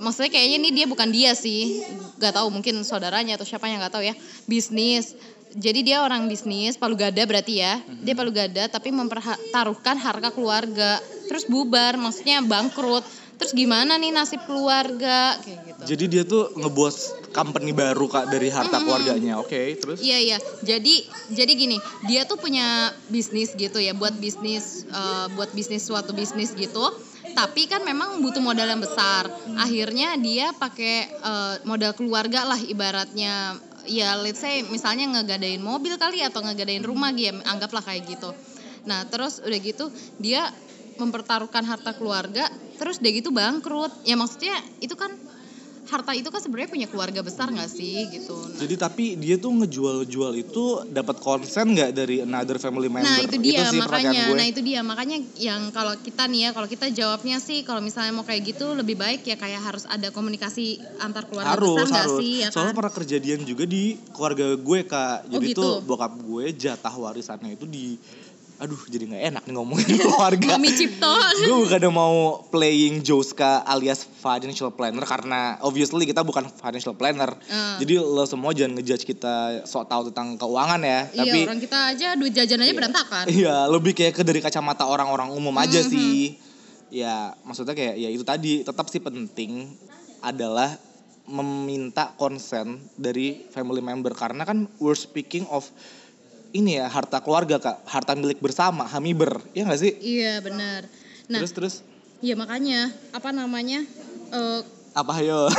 Maksudnya 0.00 0.32
kayaknya 0.32 0.56
ini 0.64 0.70
dia 0.72 0.86
bukan 0.88 1.12
dia 1.12 1.36
sih, 1.36 1.84
nggak 2.16 2.40
tahu 2.40 2.48
mungkin 2.48 2.80
saudaranya 2.82 3.36
atau 3.36 3.44
siapa 3.44 3.68
yang 3.68 3.84
nggak 3.84 3.92
tahu 3.92 4.04
ya. 4.08 4.16
Bisnis. 4.48 5.12
Jadi 5.54 5.86
dia 5.86 6.02
orang 6.02 6.26
bisnis, 6.26 6.74
palu 6.80 6.96
gada 6.96 7.20
berarti 7.28 7.62
ya. 7.62 7.78
Dia 8.02 8.16
palu 8.16 8.32
gada 8.32 8.66
tapi 8.66 8.90
mempertaruhkan 8.96 10.00
harga 10.00 10.32
keluarga. 10.32 10.98
Terus 11.28 11.46
bubar, 11.46 11.94
maksudnya 12.00 12.40
bangkrut. 12.42 13.04
Terus 13.34 13.52
gimana 13.52 13.98
nih 13.98 14.14
nasib 14.14 14.40
keluarga 14.46 15.38
kayak 15.42 15.60
gitu. 15.66 15.82
Jadi 15.90 16.04
dia 16.06 16.22
tuh 16.22 16.54
ngebuat 16.54 16.94
company 17.34 17.74
baru 17.74 18.06
kak 18.06 18.30
dari 18.30 18.46
harta 18.46 18.78
keluarganya. 18.78 19.42
Oke, 19.42 19.74
terus? 19.74 19.98
Iya 19.98 20.18
iya. 20.22 20.38
Jadi 20.62 21.02
jadi 21.34 21.52
gini, 21.58 21.76
dia 22.06 22.22
tuh 22.24 22.38
punya 22.38 22.94
bisnis 23.10 23.52
gitu 23.58 23.82
ya, 23.82 23.90
buat 23.92 24.14
bisnis 24.22 24.86
eh, 24.86 25.26
buat 25.34 25.50
bisnis 25.50 25.82
suatu 25.82 26.14
bisnis 26.14 26.54
gitu. 26.54 26.86
Tapi 27.34 27.66
kan 27.66 27.82
memang 27.82 28.22
butuh 28.22 28.38
modal 28.38 28.70
yang 28.70 28.78
besar. 28.78 29.26
Akhirnya 29.58 30.14
dia 30.14 30.54
pakai 30.54 31.10
eh, 31.10 31.54
modal 31.66 31.92
keluarga 31.98 32.46
lah 32.46 32.60
ibaratnya. 32.62 33.58
Ya 33.84 34.16
let's 34.16 34.40
say 34.40 34.64
misalnya 34.64 35.04
ngegadain 35.10 35.60
mobil 35.60 36.00
kali 36.00 36.24
atau 36.24 36.40
ngegadain 36.40 36.80
rumah 36.80 37.12
gitu, 37.12 37.36
anggaplah 37.44 37.84
kayak 37.84 38.08
gitu. 38.08 38.32
Nah, 38.88 39.04
terus 39.08 39.40
udah 39.44 39.60
gitu 39.60 39.88
dia 40.20 40.44
mempertaruhkan 40.94 41.66
harta 41.66 41.90
keluarga, 41.96 42.46
terus 42.76 42.98
dia 42.98 43.12
gitu 43.14 43.30
bangkrut. 43.30 43.92
Ya 44.02 44.14
maksudnya 44.14 44.54
itu 44.80 44.94
kan 44.94 45.10
harta 45.84 46.16
itu 46.16 46.32
kan 46.32 46.40
sebenarnya 46.40 46.72
punya 46.72 46.88
keluarga 46.88 47.20
besar 47.20 47.52
nggak 47.52 47.68
sih 47.68 48.08
gitu. 48.08 48.32
Nah, 48.32 48.56
Jadi 48.56 48.74
tapi 48.80 49.04
dia 49.20 49.36
tuh 49.36 49.52
ngejual-jual 49.52 50.32
itu 50.32 50.80
dapat 50.88 51.20
konsen 51.20 51.76
nggak 51.76 51.92
dari 51.92 52.24
another 52.24 52.56
family 52.56 52.88
member? 52.88 53.04
Nah 53.04 53.20
itu 53.20 53.36
dia 53.36 53.68
sih 53.68 53.84
pertanyaan 53.84 54.16
makanya, 54.16 54.32
gue. 54.32 54.36
nah 54.40 54.46
itu 54.48 54.60
dia 54.64 54.80
makanya 54.80 55.16
yang 55.36 55.68
kalau 55.76 55.92
kita 56.00 56.24
nih 56.24 56.48
ya, 56.48 56.50
kalau 56.56 56.68
kita 56.72 56.88
jawabnya 56.88 57.36
sih 57.36 57.60
kalau 57.68 57.84
misalnya 57.84 58.16
mau 58.16 58.24
kayak 58.24 58.56
gitu 58.56 58.72
lebih 58.72 58.96
baik 58.96 59.28
ya 59.28 59.36
kayak 59.36 59.60
harus 59.60 59.84
ada 59.84 60.08
komunikasi 60.08 60.80
antar 61.04 61.28
keluarga 61.28 61.52
harus 61.52 61.68
besar 61.76 61.88
nggak 61.92 62.08
sih 62.16 62.32
ya 62.40 62.48
soalnya 62.48 62.72
kan? 62.72 62.78
pernah 62.80 62.92
kejadian 62.96 63.40
juga 63.44 63.64
di 63.68 64.00
keluarga 64.08 64.46
gue 64.56 64.80
kak 64.88 65.16
Oh, 65.28 65.36
jadi 65.36 65.46
gitu? 65.52 65.60
tuh 65.60 65.72
bokap 65.84 66.12
gue 66.16 66.44
jatah 66.56 66.94
warisannya 66.96 67.60
itu 67.60 67.68
di 67.68 68.00
aduh 68.54 68.78
jadi 68.86 69.04
nggak 69.04 69.24
enak 69.28 69.42
nih 69.44 69.54
ngomongin 69.54 69.86
keluarga 70.00 70.54
Mami 70.54 70.70
Cipto. 70.70 71.10
gue 71.36 71.56
bukan 71.58 71.82
mau 71.90 72.14
playing 72.46 73.02
Joska 73.02 73.60
alias 73.60 74.06
financial 74.06 74.70
planner 74.70 75.02
karena 75.02 75.58
obviously 75.60 76.04
kita 76.04 76.22
bukan 76.22 76.46
financial 76.48 76.92
planner 76.92 77.34
Eh. 77.44 77.76
jadi 77.78 77.98
lo 77.98 78.22
semua 78.24 78.50
jangan 78.50 78.78
ngejudge 78.78 79.04
kita 79.04 79.34
sok 79.64 79.84
tahu 79.84 80.02
tentang 80.08 80.36
keuangan 80.36 80.80
ya 80.80 81.00
tapi 81.08 81.34
iya 81.34 81.44
orang 81.44 81.60
kita 81.60 81.78
aja 81.88 82.08
duit 82.14 82.32
jajan 82.32 82.60
aja 82.60 82.72
berantakan. 82.72 83.24
Iya, 83.26 83.66
lebih 83.66 83.92
kayak 83.92 84.12
ke 84.12 84.22
dari 84.22 84.38
kacamata 84.38 84.84
orang-orang 84.84 85.28
umum 85.28 85.52
aja 85.56 85.80
Mhm. 85.80 85.88
sih. 85.88 86.38
Ya, 86.88 87.34
maksudnya 87.42 87.74
kayak 87.74 87.94
ya 87.96 88.08
itu 88.08 88.22
tadi 88.22 88.62
tetap 88.62 88.86
sih 88.86 88.98
penting 88.98 89.66
adalah 90.20 90.78
meminta 91.24 92.12
konsen 92.14 92.78
dari 92.94 93.48
family 93.48 93.80
member 93.80 94.12
karena 94.12 94.44
kan 94.44 94.68
we're 94.76 94.94
speaking 94.94 95.42
of 95.48 95.64
ini 96.54 96.78
ya 96.78 96.86
harta 96.86 97.18
keluarga 97.18 97.58
kak, 97.58 97.82
harta 97.90 98.14
milik 98.14 98.38
bersama, 98.38 98.86
hamiber, 98.86 99.42
ya 99.50 99.66
nggak 99.66 99.80
sih? 99.82 99.92
Iya 99.98 100.38
benar. 100.38 100.86
Nah, 101.26 101.42
terus 101.42 101.52
terus 101.52 101.74
ya 102.22 102.38
makanya 102.38 102.94
apa 103.10 103.34
namanya? 103.34 103.82
eh, 104.30 104.60
apa 104.94 105.14
yo? 105.20 105.50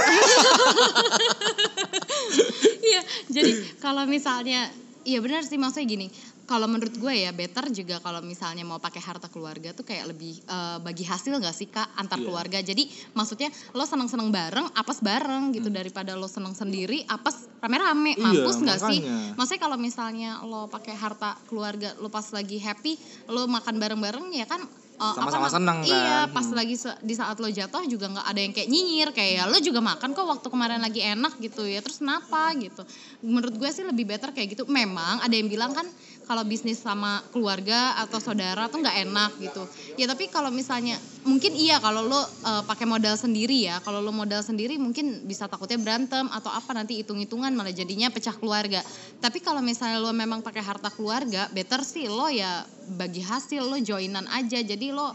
Iya, 2.85 3.01
jadi 3.33 3.51
kalau 3.83 4.05
misalnya 4.05 4.69
Iya 5.05 5.21
benar 5.21 5.45
sih 5.45 5.61
maksudnya 5.61 5.85
gini. 5.85 6.07
Kalau 6.45 6.65
menurut 6.65 6.93
gue 6.93 7.13
ya 7.17 7.29
better 7.29 7.67
juga 7.69 7.97
kalau 7.97 8.21
misalnya 8.21 8.61
mau 8.61 8.77
pakai 8.77 9.01
harta 9.01 9.25
keluarga 9.25 9.69
tuh 9.71 9.81
kayak 9.81 10.05
lebih 10.07 10.39
eh, 10.39 10.77
bagi 10.79 11.01
hasil 11.01 11.33
gak 11.35 11.51
sih 11.51 11.67
kak 11.67 11.89
antar 11.95 12.15
Iya. 12.15 12.25
keluarga. 12.25 12.57
Jadi 12.59 12.85
maksudnya 13.11 13.49
lo 13.71 13.83
seneng-seneng 13.83 14.29
bareng, 14.29 14.69
apes 14.71 15.01
bareng 15.01 15.49
gitu 15.51 15.67
daripada 15.67 16.13
lo 16.13 16.25
seneng 16.27 16.53
sendiri, 16.53 17.01
apes 17.03 17.49
rame-rame, 17.57 18.13
Hmm. 18.13 18.21
Iya, 18.31 18.45
mampus 18.45 18.57
gak 18.61 18.79
sih? 18.83 18.99
Maksudnya 19.33 19.59
kalau 19.59 19.77
misalnya 19.77 20.29
lo 20.41 20.65
pakai 20.67 20.93
harta 20.93 21.33
keluarga, 21.43 21.97
lo 21.97 22.07
pas 22.07 22.29
lagi 22.29 22.57
happy, 22.57 22.93
lo 23.27 23.45
makan 23.47 23.75
bareng-bareng 23.75 24.29
ya 24.31 24.45
kan 24.45 24.61
uh, 24.95 25.11
apa 25.11 25.17
Sama-sama 25.17 25.49
nam- 25.49 25.55
seneng 25.55 25.77
Iya, 25.83 25.97
kan. 26.23 26.31
pas 26.31 26.45
Hmm. 26.45 26.55
lagi 26.55 26.75
di 27.01 27.13
saat 27.13 27.35
lo 27.35 27.49
jatuh 27.49 27.83
juga 27.83 28.07
nggak 28.07 28.27
ada 28.27 28.39
yang 28.39 28.53
kayak 28.53 28.69
nyinyir 28.69 29.09
kayak 29.11 29.31
ya 29.33 29.43
lo 29.43 29.57
juga 29.59 29.81
makan 29.81 30.13
kok 30.13 30.23
waktu 30.23 30.47
kemarin 30.47 30.79
lagi 30.79 31.01
enak 31.01 31.35
gitu 31.37 31.65
ya. 31.65 31.81
Terus 31.81 31.99
kenapa 31.99 32.53
gitu? 32.55 32.85
Menurut 33.19 33.55
gue 33.55 33.69
sih 33.69 33.83
lebih 33.83 34.05
better 34.05 34.29
kayak 34.29 34.53
gitu. 34.53 34.63
Memang 34.65 35.19
ada 35.19 35.33
yang 35.33 35.47
bilang 35.47 35.73
kan 35.73 35.83
kalau 36.25 36.43
bisnis 36.43 36.81
sama 36.81 37.21
keluarga 37.29 37.95
atau 38.01 38.17
saudara 38.17 38.65
tuh 38.67 38.81
nggak 38.81 38.97
enak 39.05 39.31
gitu. 39.39 39.63
Ya 39.95 40.09
tapi 40.09 40.27
kalau 40.27 40.49
misalnya 40.49 40.97
mungkin 41.23 41.53
iya 41.53 41.77
kalau 41.77 42.05
lo 42.05 42.17
uh, 42.17 42.25
pakai 42.65 42.89
modal 42.89 43.15
sendiri 43.15 43.69
ya. 43.69 43.77
Kalau 43.85 44.01
lo 44.01 44.09
modal 44.09 44.41
sendiri 44.41 44.75
mungkin 44.81 45.23
bisa 45.29 45.45
takutnya 45.45 45.77
berantem 45.77 46.25
atau 46.33 46.49
apa 46.49 46.73
nanti 46.73 46.99
hitung-hitungan 46.99 47.53
malah 47.53 47.71
jadinya 47.71 48.09
pecah 48.09 48.33
keluarga. 48.35 48.81
Tapi 49.21 49.39
kalau 49.39 49.61
misalnya 49.61 50.01
lo 50.01 50.11
memang 50.11 50.41
pakai 50.41 50.65
harta 50.65 50.89
keluarga, 50.89 51.47
better 51.53 51.85
sih 51.85 52.09
lo 52.09 52.27
ya 52.27 52.65
bagi 52.97 53.21
hasil 53.21 53.61
lo 53.61 53.77
joinan 53.77 54.25
aja. 54.33 54.59
Jadi 54.59 54.91
lo 54.91 55.13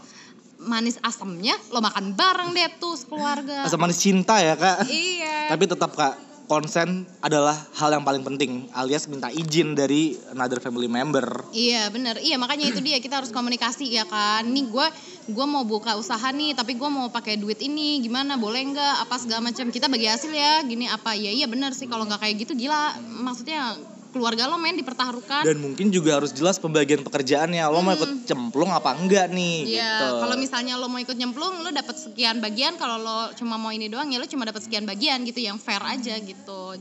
manis 0.61 0.95
asamnya 1.01 1.57
lo 1.73 1.83
makan 1.83 2.15
bareng 2.15 2.55
deh 2.55 2.71
tuh 2.79 2.95
sekeluarga. 2.95 3.67
Asam 3.67 3.83
manis 3.83 3.99
cinta 3.99 4.39
ya 4.39 4.55
kak. 4.55 4.87
Iya. 4.87 5.51
Tapi 5.51 5.63
tetap 5.67 5.91
kak 5.91 6.30
konsen 6.51 7.07
adalah 7.23 7.55
hal 7.79 7.95
yang 7.95 8.03
paling 8.03 8.27
penting 8.27 8.67
alias 8.75 9.07
minta 9.07 9.31
izin 9.31 9.71
dari 9.71 10.19
another 10.35 10.59
family 10.59 10.91
member. 10.91 11.47
Iya 11.55 11.87
bener, 11.87 12.19
iya 12.19 12.35
makanya 12.35 12.75
itu 12.75 12.83
dia 12.83 12.99
kita 12.99 13.23
harus 13.23 13.31
komunikasi 13.31 13.87
ya 13.87 14.03
kan. 14.03 14.43
Nih 14.51 14.67
gue 14.67 14.87
gue 15.31 15.45
mau 15.47 15.63
buka 15.63 15.95
usaha 15.95 16.27
nih, 16.35 16.51
tapi 16.51 16.75
gue 16.75 16.89
mau 16.91 17.07
pakai 17.07 17.39
duit 17.39 17.63
ini 17.63 18.03
gimana, 18.03 18.35
boleh 18.35 18.67
nggak? 18.67 19.07
Apa 19.07 19.15
segala 19.15 19.47
macam 19.47 19.71
kita 19.71 19.87
bagi 19.87 20.11
hasil 20.11 20.35
ya, 20.35 20.59
gini 20.67 20.91
apa 20.91 21.15
ya? 21.15 21.31
Iya 21.31 21.47
bener 21.47 21.71
sih 21.71 21.87
kalau 21.87 22.03
nggak 22.03 22.19
kayak 22.19 22.35
gitu 22.43 22.67
gila. 22.67 22.99
Maksudnya 22.99 23.79
keluarga 24.11 24.45
lo 24.51 24.59
main 24.59 24.75
dipertaruhkan. 24.75 25.47
Dan 25.47 25.63
mungkin 25.63 25.89
juga 25.89 26.19
harus 26.19 26.35
jelas 26.35 26.59
pembagian 26.59 27.01
pekerjaannya. 27.01 27.63
Lo 27.71 27.79
mau 27.81 27.95
ikut 27.95 28.27
cemplung 28.27 28.69
apa 28.69 28.93
enggak 28.99 29.31
nih 29.31 29.79
Iya, 29.79 29.91
gitu. 29.95 30.05
kalau 30.27 30.35
misalnya 30.35 30.75
lo 30.75 30.91
mau 30.91 30.99
ikut 30.99 31.15
nyemplung, 31.15 31.63
lo 31.63 31.71
dapat 31.71 31.95
sekian 31.95 32.43
bagian. 32.43 32.75
Kalau 32.75 32.99
lo 32.99 33.19
cuma 33.33 33.55
mau 33.55 33.71
ini 33.71 33.87
doang, 33.87 34.11
ya 34.11 34.19
lo 34.19 34.27
cuma 34.27 34.43
dapat 34.43 34.61
sekian 34.61 34.83
bagian 34.83 35.23
gitu, 35.23 35.39
yang 35.39 35.57
fair 35.57 35.81
aja 35.81 36.19
gitu. 36.19 36.77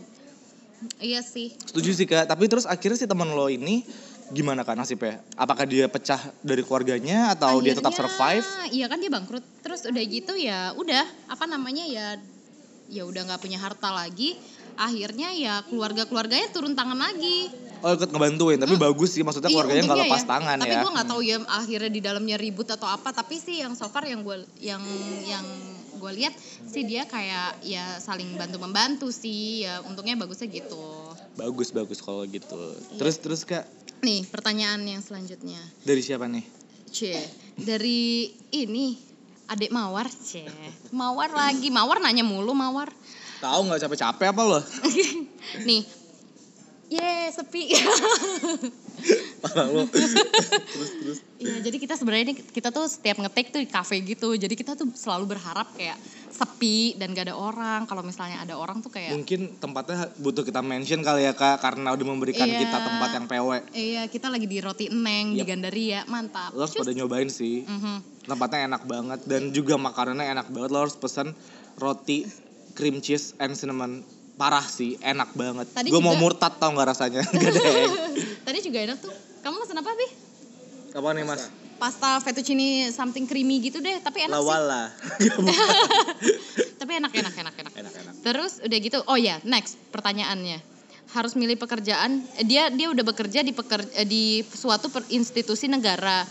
Iya 0.98 1.20
sih. 1.20 1.54
Setuju 1.54 1.90
sih 1.94 2.06
kak. 2.08 2.26
Tapi 2.26 2.44
terus 2.50 2.64
akhirnya 2.64 2.98
si 2.98 3.06
teman 3.06 3.30
lo 3.30 3.46
ini 3.46 3.84
gimana 4.32 4.64
kak 4.64 4.78
nasibnya? 4.78 5.20
Apakah 5.36 5.66
dia 5.68 5.90
pecah 5.90 6.18
dari 6.40 6.64
keluarganya 6.64 7.34
atau 7.34 7.60
dia 7.60 7.76
tetap 7.76 7.92
Akhirnya, 7.92 8.10
survive? 8.10 8.46
Iya 8.72 8.86
kan 8.88 8.98
dia 9.02 9.10
bangkrut. 9.12 9.44
Terus 9.60 9.80
udah 9.84 10.02
gitu 10.06 10.32
ya 10.38 10.72
udah 10.74 11.04
apa 11.28 11.44
namanya 11.44 11.84
ya 11.84 12.16
ya 12.90 13.06
udah 13.06 13.22
nggak 13.28 13.40
punya 13.42 13.58
harta 13.60 13.92
lagi. 13.92 14.34
Akhirnya 14.80 15.28
ya 15.36 15.60
keluarga-keluarganya 15.68 16.48
turun 16.56 16.72
tangan 16.72 16.96
lagi. 16.96 17.52
Oh 17.84 17.92
ikut 17.92 18.12
ngebantuin, 18.12 18.60
tapi 18.60 18.76
bagus 18.80 19.12
sih 19.16 19.20
maksudnya 19.24 19.48
Iya, 19.48 19.56
keluarganya 19.60 19.82
nggak 19.84 19.92
untungnya 19.92 20.12
lepas 20.12 20.24
tangan 20.28 20.56
tapi 20.60 20.72
ya. 20.72 20.80
gue 20.84 20.92
nggak 20.96 21.08
tahu 21.08 21.20
ya 21.24 21.36
akhirnya 21.48 21.90
di 21.92 22.00
dalamnya 22.00 22.36
ribut 22.40 22.68
atau 22.68 22.88
apa. 22.88 23.12
Tapi 23.12 23.36
sih 23.40 23.60
yang 23.60 23.76
so 23.76 23.88
far 23.92 24.08
yang 24.08 24.24
gue 24.24 24.40
yang 24.60 24.80
yang 25.24 25.44
gue 26.00 26.12
lihat 26.16 26.32
sih 26.64 26.88
dia 26.88 27.04
kayak 27.04 27.60
ya 27.60 28.00
saling 28.00 28.36
bantu 28.40 28.56
membantu 28.56 29.08
sih. 29.12 29.68
Ya 29.68 29.84
untungnya 29.84 30.16
bagusnya 30.16 30.48
gitu. 30.48 31.12
Bagus 31.36 31.72
bagus 31.76 32.00
kalau 32.00 32.24
gitu. 32.24 32.56
Iya. 32.56 32.96
Terus 33.00 33.16
terus 33.20 33.40
kak 33.44 33.64
Nih 34.00 34.24
pertanyaan 34.28 34.80
yang 34.88 35.04
selanjutnya. 35.04 35.60
dari 35.84 36.00
siapa 36.00 36.24
nih? 36.24 36.44
C 36.88 37.16
dari 37.60 38.32
ini 38.56 38.96
adik 39.48 39.72
Mawar 39.72 40.08
C 40.08 40.44
Mawar 40.92 41.32
lagi 41.32 41.68
Mawar 41.68 42.00
nanya 42.00 42.24
mulu 42.24 42.56
Mawar 42.56 42.88
Tahu 43.40 43.60
nggak 43.66 43.80
capek-capek 43.80 44.26
apa 44.30 44.42
lo? 44.44 44.60
nih 45.68 45.82
Ye 46.90 47.30
sepi 47.30 47.70
Parah 49.42 49.64
lo. 49.64 49.86
ya 51.38 51.56
jadi 51.62 51.76
kita 51.78 51.94
sebenarnya 51.94 52.24
ini 52.26 52.34
kita 52.36 52.68
tuh 52.68 52.84
setiap 52.84 53.16
ngetek 53.16 53.48
tuh 53.48 53.60
di 53.62 53.70
cafe 53.70 54.02
gitu 54.02 54.34
jadi 54.34 54.50
kita 54.50 54.74
tuh 54.74 54.90
selalu 54.92 55.30
berharap 55.30 55.70
kayak 55.72 55.94
sepi 56.30 56.98
dan 56.98 57.14
gak 57.14 57.30
ada 57.30 57.36
orang 57.36 57.86
kalau 57.86 58.02
misalnya 58.02 58.42
ada 58.42 58.58
orang 58.58 58.82
tuh 58.82 58.90
kayak 58.90 59.14
Mungkin 59.14 59.56
tempatnya 59.56 60.10
butuh 60.16 60.42
kita 60.42 60.60
mention 60.60 61.00
kali 61.00 61.24
ya 61.24 61.32
kak, 61.32 61.60
karena 61.60 61.92
udah 61.92 62.06
memberikan 62.06 62.44
Iya. 62.44 62.58
kita 62.58 62.76
tempat 62.80 63.08
yang 63.14 63.26
PW. 63.28 63.48
iya 63.70 64.02
kita 64.04 64.26
lagi 64.26 64.44
di 64.44 64.58
roti 64.58 64.88
eneng 64.88 65.32
di 65.32 65.40
Yap. 65.40 65.48
Gandaria 65.48 66.00
mantap 66.06 66.50
Lo 66.52 66.64
harus 66.64 66.74
pada 66.74 66.90
nyobain 66.90 67.28
sih. 67.28 67.62
Mhm. 67.62 68.26
Tempatnya 68.26 68.66
enak 68.66 68.82
banget 68.84 69.20
dan 69.24 69.50
juga 69.50 69.76
makanannya 69.76 70.26
enak 70.28 70.48
banget. 70.48 70.70
Lo 70.70 70.80
harus 70.80 70.96
pesen 70.96 71.32
roti 71.76 72.24
cream 72.72 72.98
cheese 72.98 73.32
and 73.36 73.52
cinnamon 73.52 74.02
parah 74.34 74.64
sih, 74.64 74.96
enak 74.98 75.32
banget. 75.32 75.68
Gue 75.84 76.00
mau 76.00 76.16
murtad 76.16 76.56
tau 76.56 76.72
nggak 76.72 76.88
rasanya? 76.88 77.20
Deng. 77.34 77.92
tadi 78.46 78.58
juga 78.60 78.78
enak 78.80 78.98
tuh 78.98 79.12
kamu 79.40 79.56
pesan 79.60 79.76
apa 79.76 79.90
Bi? 79.92 80.08
Apa 80.90 81.08
nih 81.12 81.24
mas? 81.24 81.42
pasta 81.76 82.20
fettuccine 82.20 82.92
something 82.92 83.24
creamy 83.24 83.56
gitu 83.58 83.80
deh 83.80 84.04
tapi 84.04 84.28
enak 84.28 84.36
sih 84.36 84.44
Lawala. 84.44 84.92
tapi 86.80 86.92
enak 86.94 87.08
enak 87.08 87.34
enak 87.34 87.54
enak 87.56 87.74
enak 87.74 87.92
enak. 87.94 88.14
Terus 88.20 88.60
udah 88.60 88.78
gitu, 88.78 88.98
oh 89.04 89.16
ya 89.16 89.40
next 89.42 89.80
pertanyaannya 89.88 90.60
harus 91.10 91.32
milih 91.34 91.56
pekerjaan. 91.56 92.20
eh, 92.36 92.44
Dia 92.44 92.68
dia 92.68 92.86
udah 92.86 93.00
bekerja 93.00 93.40
di 93.40 93.50
peker, 93.50 93.80
eh, 93.96 94.04
di 94.04 94.44
suatu 94.44 94.88
per- 94.88 95.08
institusi 95.08 95.66
negara 95.66 96.28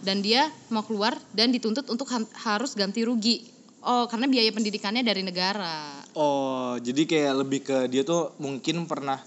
dan 0.00 0.22
dia 0.22 0.46
mau 0.70 0.82
keluar 0.82 1.18
dan 1.30 1.50
dituntut 1.50 1.86
untuk 1.86 2.06
han- 2.08 2.30
harus 2.40 2.72
ganti 2.72 3.02
rugi. 3.02 3.42
Oh 3.82 4.06
karena 4.06 4.30
biaya 4.30 4.50
pendidikannya 4.54 5.02
dari 5.02 5.26
negara. 5.26 5.98
Oh, 6.14 6.78
jadi 6.78 7.02
kayak 7.02 7.34
lebih 7.42 7.60
ke 7.66 7.76
dia 7.90 8.06
tuh 8.06 8.30
mungkin 8.38 8.86
pernah 8.86 9.18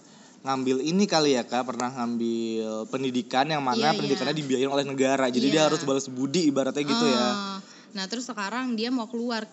ngambil 0.45 0.79
ini 0.85 1.03
kali 1.09 1.35
ya 1.35 1.43
kak, 1.43 1.65
pernah 1.65 1.89
ngambil 1.91 2.87
pendidikan 2.87 3.49
yang 3.49 3.65
mana 3.65 3.91
Iya, 3.91 3.97
pendidikannya 3.97 4.35
dibiayain 4.37 4.71
oleh 4.71 4.85
negara. 4.85 5.27
Jadi 5.27 5.47
dia 5.49 5.65
Iya. 5.65 5.67
harus 5.73 5.81
balas 5.83 6.07
budi 6.07 6.47
ibaratnya 6.47 6.85
gitu 6.85 7.05
ya. 7.09 7.25
Ah, 7.25 7.57
Nah 7.95 8.11
terus 8.11 8.27
sekarang 8.27 8.75
dia 8.75 8.91
mau 8.91 9.07
keluar, 9.07 9.47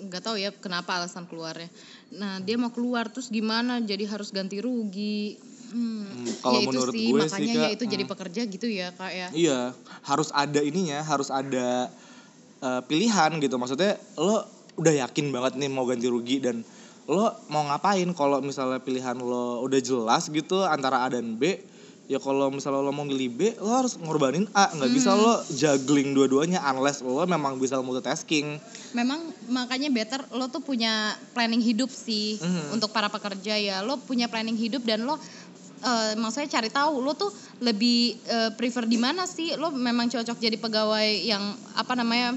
nggak 0.00 0.22
tahu 0.24 0.40
ya 0.40 0.48
kenapa 0.48 0.96
alasan 0.96 1.28
keluarnya. 1.28 1.68
Nah 2.08 2.40
dia 2.40 2.56
mau 2.56 2.72
keluar 2.72 3.12
terus 3.12 3.28
gimana? 3.28 3.84
Jadi 3.84 4.08
harus 4.08 4.32
ganti 4.32 4.64
rugi. 4.64 5.36
Hmm, 5.66 6.08
Hmm, 6.08 6.34
kalau 6.40 6.60
ya 6.62 6.66
menurut 6.72 6.94
sih 6.94 7.04
gue 7.10 7.20
sih, 7.20 7.30
makanya 7.36 7.52
Kak, 7.52 7.60
ya 7.60 7.70
itu 7.76 7.84
jadi 7.84 8.04
hmm. 8.06 8.12
pekerja 8.16 8.40
gitu 8.48 8.66
ya 8.70 8.88
kak 8.96 9.12
ya. 9.12 9.28
Iya, 9.34 9.60
harus 10.08 10.30
ada 10.32 10.60
ininya, 10.64 11.04
harus 11.04 11.28
ada 11.28 11.92
eh, 12.58 12.80
pilihan 12.82 13.30
gitu. 13.36 13.56
Maksudnya 13.56 13.96
lo 14.16 14.44
udah 14.76 14.94
yakin 15.02 15.32
banget 15.32 15.56
nih 15.56 15.68
mau 15.68 15.84
ganti 15.84 16.04
rugi 16.04 16.36
dan 16.38 16.60
lo 17.06 17.32
mau 17.46 17.64
ngapain 17.64 18.10
kalau 18.12 18.40
misalnya 18.40 18.76
pilihan 18.78 19.16
lo 19.16 19.62
udah 19.62 19.78
jelas 19.78 20.28
gitu 20.28 20.60
antara 20.60 21.00
A 21.00 21.08
dan 21.08 21.32
B 21.34 21.54
ya 22.06 22.18
kalau 22.18 22.50
misalnya 22.50 22.78
lo 22.80 22.90
mau 22.90 23.02
milih 23.02 23.30
B 23.30 23.40
lo 23.56 23.72
harus 23.72 23.96
ngorbanin 23.96 24.44
A 24.52 24.68
nggak 24.68 24.90
bisa 24.90 25.10
Hmm. 25.10 25.22
lo 25.22 25.34
juggling 25.48 26.12
dua-duanya 26.12 26.60
unless 26.66 27.00
lo 27.00 27.24
memang 27.24 27.56
bisa 27.56 27.78
multitasking 27.78 28.58
Memang 28.92 29.20
makanya 29.46 29.88
better 29.88 30.24
lo 30.30 30.46
tuh 30.46 30.60
punya 30.60 31.14
planning 31.30 31.60
hidup 31.60 31.88
sih 31.88 32.36
Mhm. 32.36 32.74
untuk 32.74 32.90
para 32.90 33.06
pekerja 33.06 33.54
ya. 33.54 33.76
Lo 33.80 33.96
punya 33.98 34.24
planning 34.24 34.56
hidup 34.56 34.80
dan 34.82 35.04
lo 35.04 35.20
eh, 35.82 36.12
maksudnya 36.16 36.48
cari 36.48 36.70
tahu 36.72 37.04
lo 37.04 37.12
tuh 37.16 37.32
lebih 37.60 38.16
eh, 38.28 38.50
prefer 38.54 38.84
di 38.88 38.96
mana 38.96 39.24
sih? 39.28 39.56
Lo 39.56 39.72
memang 39.72 40.08
cocok 40.08 40.38
jadi 40.38 40.56
pegawai 40.56 41.08
yang 41.24 41.42
apa 41.76 41.92
namanya? 41.96 42.36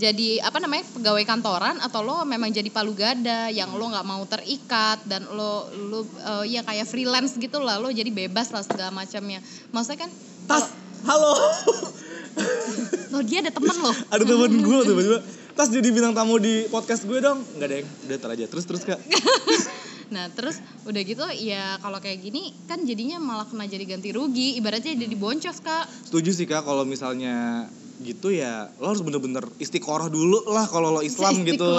Jadi 0.00 0.40
apa 0.40 0.56
namanya 0.62 0.86
pegawai 0.96 1.24
kantoran 1.28 1.76
atau 1.82 2.00
lo 2.00 2.24
memang 2.24 2.48
jadi 2.48 2.72
palu 2.72 2.96
gada 2.96 3.52
yang 3.52 3.76
lo 3.76 3.84
nggak 3.90 4.06
mau 4.06 4.24
terikat 4.24 5.04
dan 5.04 5.28
lo 5.28 5.68
lo 5.70 6.00
eh, 6.06 6.56
ya 6.56 6.64
kayak 6.64 6.88
freelance 6.88 7.36
gitu 7.36 7.60
lah 7.60 7.76
lo 7.76 7.92
jadi 7.92 8.08
bebas 8.08 8.48
lah 8.54 8.64
segala 8.64 8.90
macamnya. 8.94 9.44
Maksudnya 9.74 10.08
kan 10.08 10.10
tas 10.48 10.72
halo 11.04 11.32
lo 13.12 13.18
dia 13.24 13.44
ada 13.44 13.52
temen 13.52 13.76
lo. 13.76 13.92
ada 14.14 14.24
temen 14.24 14.52
gue 14.62 14.78
tiba-tiba 14.88 15.18
tas 15.60 15.68
jadi 15.68 15.88
bintang 15.92 16.16
tamu 16.16 16.40
di 16.40 16.64
podcast 16.72 17.04
gue 17.04 17.20
dong 17.20 17.44
nggak 17.58 17.68
deh 17.68 17.82
udah 18.08 18.16
ntar 18.16 18.30
aja 18.32 18.48
terus 18.48 18.64
terus 18.64 18.80
kak 18.80 18.96
Nah 20.10 20.26
terus 20.34 20.58
udah 20.84 21.02
gitu 21.06 21.22
ya 21.38 21.78
kalau 21.78 22.02
kayak 22.02 22.18
gini 22.18 22.50
kan 22.66 22.82
jadinya 22.82 23.22
malah 23.22 23.46
kena 23.46 23.70
jadi 23.70 23.86
ganti 23.86 24.10
rugi. 24.10 24.58
Ibaratnya 24.58 24.98
jadi 24.98 25.14
boncos 25.14 25.62
kak. 25.62 25.86
setuju 26.10 26.30
sih 26.34 26.46
kak 26.50 26.66
kalau 26.66 26.82
misalnya 26.82 27.66
gitu 28.02 28.34
ya 28.34 28.74
lo 28.82 28.90
harus 28.90 29.04
bener-bener 29.06 29.44
istiqoroh 29.62 30.10
dulu 30.10 30.50
lah 30.50 30.66
kalau 30.66 30.98
lo 30.98 31.00
Islam 31.00 31.46
gitu. 31.46 31.78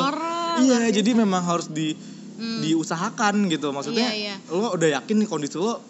Iya 0.63 0.79
luar 0.87 0.95
jadi 0.95 1.11
memang 1.15 1.43
harus 1.43 1.67
di 1.67 1.91
diusahakan 2.39 3.51
gitu. 3.51 3.69
Maksudnya 3.75 4.09
Iya, 4.15 4.35
iya. 4.39 4.55
lo 4.55 4.73
udah 4.73 4.89
yakin 5.01 5.15
nih 5.21 5.29
kondisi 5.29 5.59
lo 5.59 5.83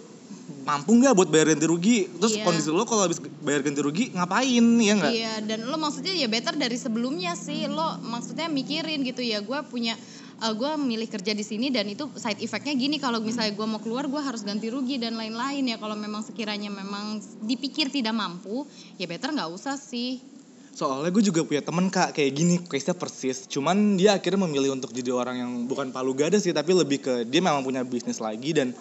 mampu 0.63 0.95
nggak 0.95 1.13
buat 1.15 1.30
bayar 1.30 1.54
ganti 1.54 1.67
rugi? 1.67 1.97
Terus 2.17 2.39
Iya. 2.39 2.43
kondisi 2.47 2.69
lo 2.71 2.84
kalau 2.88 3.06
habis 3.06 3.19
bayar 3.43 3.62
ganti 3.62 3.82
rugi 3.84 4.10
ngapain? 4.15 4.65
Ya 4.82 4.93
nggak? 4.97 5.13
Iya 5.13 5.34
dan 5.45 5.60
lo 5.67 5.77
maksudnya 5.77 6.13
ya 6.15 6.27
better 6.32 6.56
dari 6.58 6.75
sebelumnya 6.80 7.36
sih. 7.38 7.67
Lo 7.67 7.99
maksudnya 8.04 8.47
mikirin 8.49 9.04
gitu 9.04 9.21
ya 9.21 9.43
gue 9.43 9.60
punya 9.67 9.93
eh, 10.41 10.54
gue 10.58 10.71
milih 10.75 11.08
kerja 11.08 11.32
di 11.38 11.45
sini 11.45 11.69
dan 11.69 11.86
itu 11.88 12.10
side 12.17 12.41
effectnya 12.41 12.73
gini 12.73 12.97
kalau 12.97 13.21
misalnya 13.21 13.54
gue 13.54 13.67
mau 13.69 13.77
keluar 13.77 14.10
gue 14.10 14.21
harus 14.21 14.41
ganti 14.41 14.73
rugi 14.73 14.97
dan 14.97 15.15
lain-lain 15.15 15.63
ya 15.69 15.77
kalau 15.77 15.93
memang 15.93 16.25
sekiranya 16.25 16.73
memang 16.73 17.21
dipikir 17.45 17.93
tidak 17.93 18.17
mampu 18.17 18.65
ya 18.97 19.06
better 19.06 19.32
nggak 19.32 19.51
usah 19.54 19.77
sih. 19.77 20.32
Soalnya 20.71 21.12
gue 21.12 21.23
juga 21.27 21.43
punya 21.43 21.60
temen 21.60 21.91
kak 21.91 22.15
kayak 22.15 22.32
gini, 22.32 22.56
case-nya 22.63 22.95
persis. 22.95 23.43
Cuman 23.43 23.99
dia 23.99 24.15
akhirnya 24.15 24.47
memilih 24.47 24.71
untuk 24.71 24.95
jadi 24.95 25.12
orang 25.12 25.36
yang 25.43 25.51
bukan 25.67 25.91
palu 25.91 26.15
gada 26.15 26.39
sih, 26.39 26.56
tapi 26.56 26.71
lebih 26.71 27.04
ke 27.04 27.13
dia 27.27 27.43
memang 27.43 27.60
punya 27.60 27.84
bisnis 27.84 28.23
lagi 28.23 28.56
dan 28.56 28.71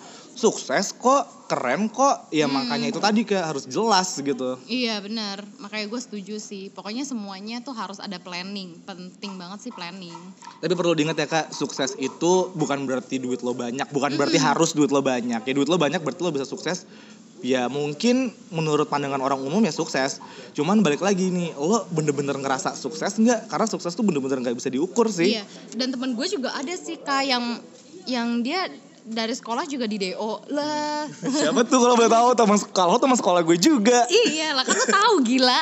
sukses 0.41 0.97
kok, 0.97 1.29
keren 1.53 1.93
kok. 1.93 2.33
Ya 2.33 2.49
makanya 2.49 2.89
itu 2.89 2.97
tadi 2.97 3.29
kak 3.29 3.45
harus 3.53 3.69
jelas 3.69 4.17
gitu. 4.17 4.57
Iya 4.65 5.05
benar, 5.05 5.45
makanya 5.61 5.93
gue 5.93 6.01
setuju 6.01 6.41
sih. 6.41 6.73
Pokoknya 6.73 7.05
semuanya 7.05 7.61
tuh 7.61 7.77
harus 7.77 8.01
ada 8.01 8.17
planning, 8.17 8.81
penting 8.89 9.37
banget 9.37 9.69
sih 9.69 9.73
planning. 9.77 10.17
Tapi 10.65 10.73
perlu 10.73 10.97
diingat 10.97 11.17
ya 11.21 11.29
kak, 11.29 11.47
sukses 11.53 11.93
itu 12.01 12.49
bukan 12.57 12.89
berarti 12.89 13.21
duit 13.21 13.45
lo 13.45 13.53
banyak, 13.53 13.85
bukan 13.93 14.17
berarti 14.17 14.41
harus 14.41 14.73
duit 14.73 14.89
lo 14.89 15.05
banyak. 15.05 15.45
Ya 15.45 15.53
duit 15.53 15.69
lo 15.69 15.77
banyak 15.77 16.01
berarti 16.01 16.21
lo 16.25 16.33
bisa 16.33 16.49
sukses. 16.49 16.89
Ya 17.41 17.73
mungkin 17.73 18.37
menurut 18.53 18.93
pandangan 18.93 19.21
orang 19.21 19.41
umum 19.41 19.65
ya 19.65 19.73
sukses. 19.73 20.21
Cuman 20.53 20.85
balik 20.85 21.01
lagi 21.01 21.33
nih, 21.33 21.57
lo 21.57 21.89
bener-bener 21.89 22.37
ngerasa 22.37 22.77
sukses 22.77 23.17
nggak? 23.17 23.49
Karena 23.49 23.65
sukses 23.69 23.93
tuh 23.97 24.05
bener-bener 24.05 24.45
nggak 24.45 24.57
bisa 24.57 24.69
diukur 24.69 25.09
sih. 25.09 25.37
Iya, 25.37 25.45
dan 25.77 25.89
temen 25.93 26.13
gue 26.13 26.27
juga 26.29 26.53
ada 26.53 26.73
sih 26.77 27.01
kak 27.01 27.25
yang 27.25 27.61
yang 28.09 28.41
dia 28.41 28.69
dari 29.11 29.35
sekolah 29.35 29.67
juga 29.67 29.85
di 29.85 29.99
DO 30.01 30.33
lah. 30.49 31.05
Siapa 31.43 31.61
tuh 31.65 31.79
kalau 31.79 31.95
boleh 31.95 32.09
tahu 32.09 32.29
teman 32.33 32.57
sekolah 32.57 32.95
teman 32.97 33.17
sekolah 33.17 33.41
gue 33.43 33.59
juga. 33.59 34.07
iya 34.09 34.55
lah 34.55 34.63
kan 34.63 34.73
lo 34.73 34.87
tahu 34.87 35.15
gila. 35.21 35.61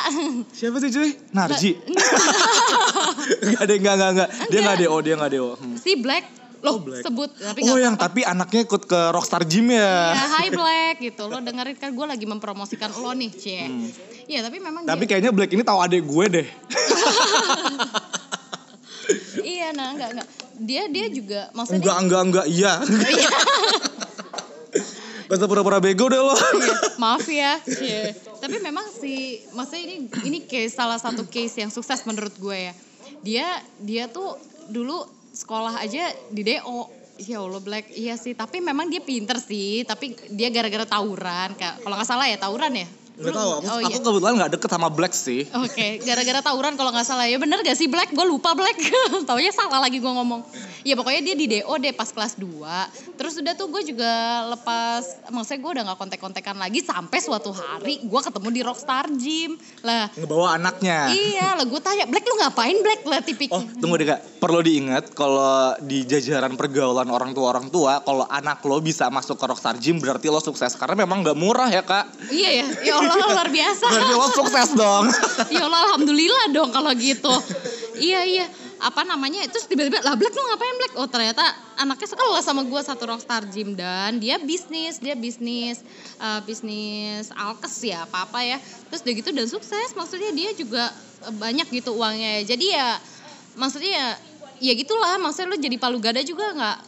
Siapa 0.50 0.76
sih 0.78 0.90
cuy? 0.90 1.10
Narji. 1.30 1.70
Enggak 3.44 3.62
deh, 3.64 3.76
enggak, 3.76 3.94
enggak, 3.94 4.10
enggak. 4.10 4.28
Dia 4.46 4.58
enggak 4.60 4.76
DO, 4.78 4.96
dia 5.00 5.14
enggak 5.14 5.30
DO. 5.32 5.50
Hmm. 5.54 5.76
si 5.76 5.92
Black 5.96 6.24
lo 6.58 6.70
Oh, 6.70 6.78
Black. 6.80 7.06
sebut 7.06 7.30
tapi 7.32 7.62
Oh 7.62 7.78
yang 7.78 7.94
apa-apa. 7.94 8.10
tapi 8.10 8.20
anaknya 8.22 8.60
ikut 8.64 8.82
ke 8.84 9.00
Rockstar 9.10 9.42
Gym 9.42 9.70
ya. 9.70 10.10
Ya, 10.10 10.24
Hi 10.34 10.48
Black 10.58 10.98
gitu. 11.00 11.24
Lo 11.24 11.38
dengerin 11.38 11.74
kan 11.74 11.90
gue 11.90 12.02
lagi 12.04 12.26
mempromosikan 12.26 12.90
lo 12.92 13.12
nih, 13.12 13.30
Cie. 13.30 13.64
Iya, 14.26 14.42
tapi 14.42 14.58
memang 14.58 14.82
Hmm. 14.82 14.90
Tapi 14.90 15.02
dia, 15.02 15.08
kayaknya 15.08 15.30
Black 15.30 15.50
ini 15.50 15.62
tahu 15.62 15.78
adik 15.78 16.02
gue 16.02 16.24
deh. 16.28 16.48
iya 19.40 19.70
nah 19.70 19.94
enggak 19.94 20.08
enggak. 20.12 20.28
Dia 20.58 20.90
dia 20.90 21.06
juga 21.10 21.48
maksudnya 21.54 21.80
Enggak, 21.80 21.98
enggak, 22.02 22.22
enggak, 22.26 22.46
iya. 22.50 22.72
Gak 25.28 25.44
usah 25.44 25.48
pura-pura 25.48 25.76
bego 25.76 26.08
deh 26.08 26.16
lo. 26.16 26.32
Iya, 26.32 26.76
maaf 26.96 27.28
ya. 27.28 27.60
Cie. 27.60 28.16
Tapi 28.40 28.64
memang 28.64 28.88
sih, 28.88 29.44
maksudnya 29.52 29.84
ini 29.84 29.96
ini 30.24 30.38
case 30.48 30.72
salah 30.72 30.96
satu 30.96 31.28
case 31.28 31.60
yang 31.60 31.68
sukses 31.68 32.00
menurut 32.08 32.32
gue 32.40 32.56
ya. 32.56 32.72
Dia 33.20 33.46
dia 33.76 34.04
tuh 34.08 34.40
dulu 34.72 35.04
sekolah 35.36 35.84
aja 35.84 36.08
di 36.32 36.42
DO. 36.48 36.96
Ya 37.18 37.42
Allah 37.42 37.60
Black, 37.60 37.92
iya 37.92 38.14
sih. 38.16 38.32
Tapi 38.32 38.62
memang 38.62 38.88
dia 38.88 39.02
pinter 39.04 39.36
sih. 39.42 39.84
Tapi 39.84 40.16
dia 40.32 40.48
gara-gara 40.48 40.86
tawuran. 40.86 41.52
Kak. 41.58 41.84
Kalau 41.84 41.94
nggak 41.98 42.08
salah 42.08 42.24
ya 42.30 42.38
tawuran 42.40 42.72
ya. 42.72 42.88
Gak 43.18 43.34
tahu, 43.34 43.50
aku, 43.58 43.66
oh, 43.66 43.78
aku 43.82 43.90
iya. 43.90 43.98
kebetulan 43.98 44.34
gak 44.38 44.52
deket 44.54 44.70
sama 44.70 44.88
Black 44.94 45.10
sih. 45.10 45.42
Oke, 45.50 45.98
gara-gara 46.06 46.38
tawuran 46.38 46.78
kalau 46.78 46.94
nggak 46.94 47.02
salah 47.02 47.26
ya 47.26 47.34
bener 47.42 47.58
gak 47.66 47.74
sih 47.74 47.90
Black? 47.90 48.14
Gue 48.14 48.22
lupa 48.22 48.54
Black. 48.54 48.78
Taunya 49.28 49.50
salah 49.50 49.82
lagi 49.82 49.98
gue 49.98 50.06
ngomong. 50.06 50.46
Ya 50.86 50.94
pokoknya 50.94 51.26
dia 51.26 51.34
di 51.34 51.46
DO 51.50 51.74
deh 51.82 51.90
pas 51.90 52.06
kelas 52.14 52.38
2. 52.38 53.18
Terus 53.18 53.34
udah 53.42 53.58
tuh 53.58 53.66
gue 53.74 53.82
juga 53.90 54.46
lepas, 54.54 55.02
maksudnya 55.34 55.58
gue 55.58 55.70
udah 55.74 55.82
gak 55.90 55.98
kontek-kontekan 55.98 56.56
lagi 56.62 56.78
sampai 56.78 57.18
suatu 57.18 57.50
hari 57.50 58.06
gue 58.06 58.20
ketemu 58.22 58.48
di 58.54 58.60
Rockstar 58.62 59.10
Gym. 59.18 59.58
Lah, 59.82 60.06
Ngebawa 60.14 60.54
anaknya. 60.54 61.10
iya 61.10 61.58
lah 61.58 61.66
gue 61.66 61.80
tanya, 61.82 62.06
Black 62.06 62.22
lu 62.22 62.38
ngapain 62.38 62.78
Black? 62.86 63.02
Lah 63.02 63.18
tipik. 63.18 63.50
Oh, 63.50 63.66
tunggu 63.82 63.98
deh 63.98 64.14
kak. 64.14 64.38
Perlu 64.38 64.62
diingat 64.62 65.10
kalau 65.18 65.74
di 65.82 66.06
jajaran 66.06 66.54
pergaulan 66.54 67.10
orang 67.10 67.34
tua 67.34 67.50
orang 67.50 67.66
tua, 67.66 67.98
kalau 68.06 68.30
anak 68.30 68.62
lo 68.62 68.78
bisa 68.78 69.10
masuk 69.10 69.34
ke 69.34 69.44
Rockstar 69.50 69.74
Gym 69.82 69.98
berarti 69.98 70.30
lo 70.30 70.38
sukses. 70.38 70.78
Karena 70.78 71.02
memang 71.02 71.26
gak 71.26 71.34
murah 71.34 71.66
ya 71.66 71.82
kak. 71.82 72.30
Iya 72.30 72.62
ya, 72.62 72.66
ya 72.86 72.94
Allah 73.08 73.28
luar 73.32 73.48
biasa. 73.48 73.86
Berarti 73.88 74.14
lo 74.14 74.28
sukses 74.32 74.68
dong. 74.76 75.04
ya 75.54 75.62
Allah 75.64 75.80
alhamdulillah 75.90 76.44
dong 76.52 76.70
kalau 76.72 76.92
gitu. 76.96 77.32
iya 77.98 78.24
iya. 78.24 78.46
Apa 78.78 79.02
namanya? 79.02 79.42
Terus 79.50 79.66
tiba-tiba 79.66 79.98
lah 80.06 80.14
Black 80.14 80.30
lu 80.30 80.42
ngapain 80.42 80.76
Black? 80.78 80.92
Oh 81.02 81.08
ternyata 81.10 81.42
anaknya 81.74 82.14
sekelas 82.14 82.44
sama 82.46 82.62
gue 82.62 82.80
satu 82.80 83.10
Rockstar 83.10 83.42
Gym 83.50 83.74
dan 83.74 84.22
dia 84.22 84.38
bisnis, 84.38 85.02
dia 85.02 85.18
bisnis 85.18 85.82
eh, 86.22 86.40
bisnis 86.46 87.34
alkes 87.34 87.74
ya 87.82 88.06
apa 88.06 88.24
apa 88.30 88.38
ya. 88.46 88.56
Terus 88.88 89.02
udah 89.02 89.14
gitu 89.18 89.30
dan 89.34 89.46
sukses. 89.50 89.90
Maksudnya 89.98 90.30
dia 90.30 90.54
juga 90.54 90.94
eh, 91.26 91.34
banyak 91.34 91.66
gitu 91.74 91.98
uangnya. 91.98 92.46
Jadi 92.46 92.70
ya 92.70 93.02
maksudnya 93.58 93.92
ya, 93.92 94.08
ya 94.62 94.72
gitulah. 94.78 95.18
Maksudnya 95.18 95.48
lu 95.50 95.58
jadi 95.58 95.76
palu 95.76 95.98
gada 95.98 96.22
juga 96.22 96.54
nggak 96.54 96.78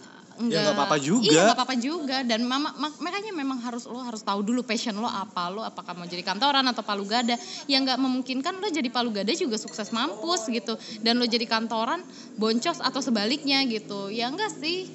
Ya, 0.48 0.64
nggak 0.64 0.76
apa-apa 0.78 0.96
juga. 0.96 1.26
Iya 1.26 1.38
nggak 1.44 1.58
apa-apa 1.58 1.76
juga. 1.76 2.16
Dan 2.24 2.40
mama 2.48 2.70
mak- 2.72 2.96
makanya 2.96 3.32
memang 3.34 3.58
harus 3.60 3.84
lo 3.84 4.00
harus 4.00 4.22
tahu 4.24 4.40
dulu 4.40 4.64
passion 4.64 4.96
lo 4.96 5.10
apa. 5.10 5.52
Lo 5.52 5.60
apakah 5.60 5.92
mau 5.92 6.08
jadi 6.08 6.24
kantoran 6.24 6.64
atau 6.64 6.80
palu 6.80 7.04
gada. 7.04 7.36
Yang 7.68 7.92
nggak 7.92 7.98
memungkinkan 8.00 8.54
lo 8.56 8.68
jadi 8.70 8.88
palu 8.88 9.10
gada 9.12 9.28
juga 9.34 9.60
sukses 9.60 9.92
mampus 9.92 10.48
gitu. 10.48 10.78
Dan 11.04 11.20
lo 11.20 11.26
jadi 11.28 11.44
kantoran 11.44 12.00
boncos 12.38 12.80
atau 12.80 13.04
sebaliknya 13.04 13.60
gitu. 13.68 14.08
Ya 14.08 14.32
enggak 14.32 14.48
sih. 14.56 14.88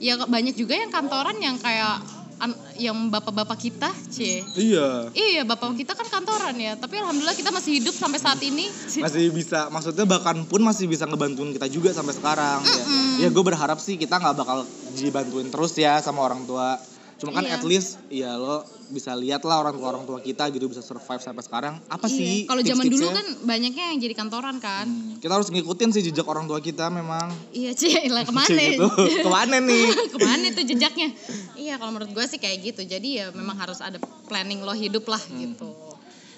Ya 0.00 0.16
banyak 0.16 0.56
juga 0.56 0.72
yang 0.78 0.88
kantoran 0.88 1.36
yang 1.44 1.60
kayak 1.60 2.19
an- 2.40 2.56
yang 2.74 2.96
bapak-bapak 3.06 3.60
kita 3.60 3.92
cie 4.08 4.40
iya. 4.56 5.12
iya 5.12 5.42
bapak 5.44 5.76
kita 5.76 5.92
kan 5.92 6.08
kantoran 6.08 6.56
ya 6.56 6.72
tapi 6.74 6.96
alhamdulillah 6.96 7.36
kita 7.36 7.52
masih 7.52 7.78
hidup 7.78 7.92
sampai 7.92 8.16
saat 8.16 8.40
ini 8.40 8.66
Masih 9.00 9.28
bisa, 9.30 9.68
maksudnya 9.68 10.04
bahkan 10.04 10.42
pun 10.44 10.60
masih 10.60 10.88
bisa 10.88 11.04
ngebantuin 11.04 11.52
kita 11.52 11.68
juga 11.68 11.92
sampai 11.92 12.12
sekarang. 12.12 12.58
Ya, 12.64 12.84
ya 13.22 13.28
gue 13.28 13.44
berharap 13.44 13.78
sih 13.78 13.94
kita 13.94 14.16
nggak 14.16 14.36
bakal 14.36 14.64
dibantuin 14.92 15.48
terus 15.48 15.72
ya 15.76 16.00
sama 16.00 16.24
orang 16.24 16.42
tua. 16.44 16.80
Cuma 17.20 17.36
kan 17.36 17.44
Iya. 17.44 17.60
at 17.60 17.64
least 17.64 18.00
ya 18.08 18.34
lo 18.34 18.64
bisa 18.90 19.14
lihat 19.14 19.40
lah 19.42 19.60
orang 19.60 19.72
tua 19.72 19.88
orang 19.88 20.04
tua 20.04 20.18
kita 20.18 20.46
gitu 20.48 20.66
bisa 20.66 20.80
survive 20.80 21.18
sampai 21.18 21.40
sekarang. 21.40 21.74
Apa 21.86 22.04
sih? 22.04 22.42
Iya. 22.42 22.46
kalau 22.46 22.60
zaman 22.60 22.84
dulu 22.84 23.06
kan 23.08 23.26
banyaknya 23.44 23.84
yang 23.88 23.98
jadi 24.00 24.14
kantoran 24.14 24.56
kan 24.58 24.82
Hmm, 24.82 25.16
kita 25.16 25.32
harus 25.32 25.48
ngikutin 25.48 25.88
sih 25.90 26.02
jejak 26.04 26.24
orang 26.24 26.44
tua 26.44 26.58
kita 26.58 26.88
memang. 26.88 27.30
iya 27.50 27.70
cie 27.70 28.02
lah 28.10 28.22
ke 28.22 28.32
mana 28.32 28.50
gitu. 28.50 28.86
Ke 29.24 29.30
mana 29.30 29.56
nih? 29.58 29.86
ke 30.12 30.18
mana 30.18 30.44
tuh 30.50 30.64
jejaknya 30.64 31.08
iya 31.54 31.74
kalau 31.76 31.90
menurut 31.90 32.10
gue 32.10 32.24
sih 32.26 32.36
kayak 32.36 32.58
gitu 32.64 32.82
jadi 32.84 33.08
ya 33.08 33.24
memang 33.30 33.54
harus 33.56 33.78
ada 33.78 33.96
planning 34.26 34.60
lo 34.60 34.72
hidup 34.72 35.06
lah 35.06 35.22
Hmm. 35.22 35.38
gitu 35.46 35.70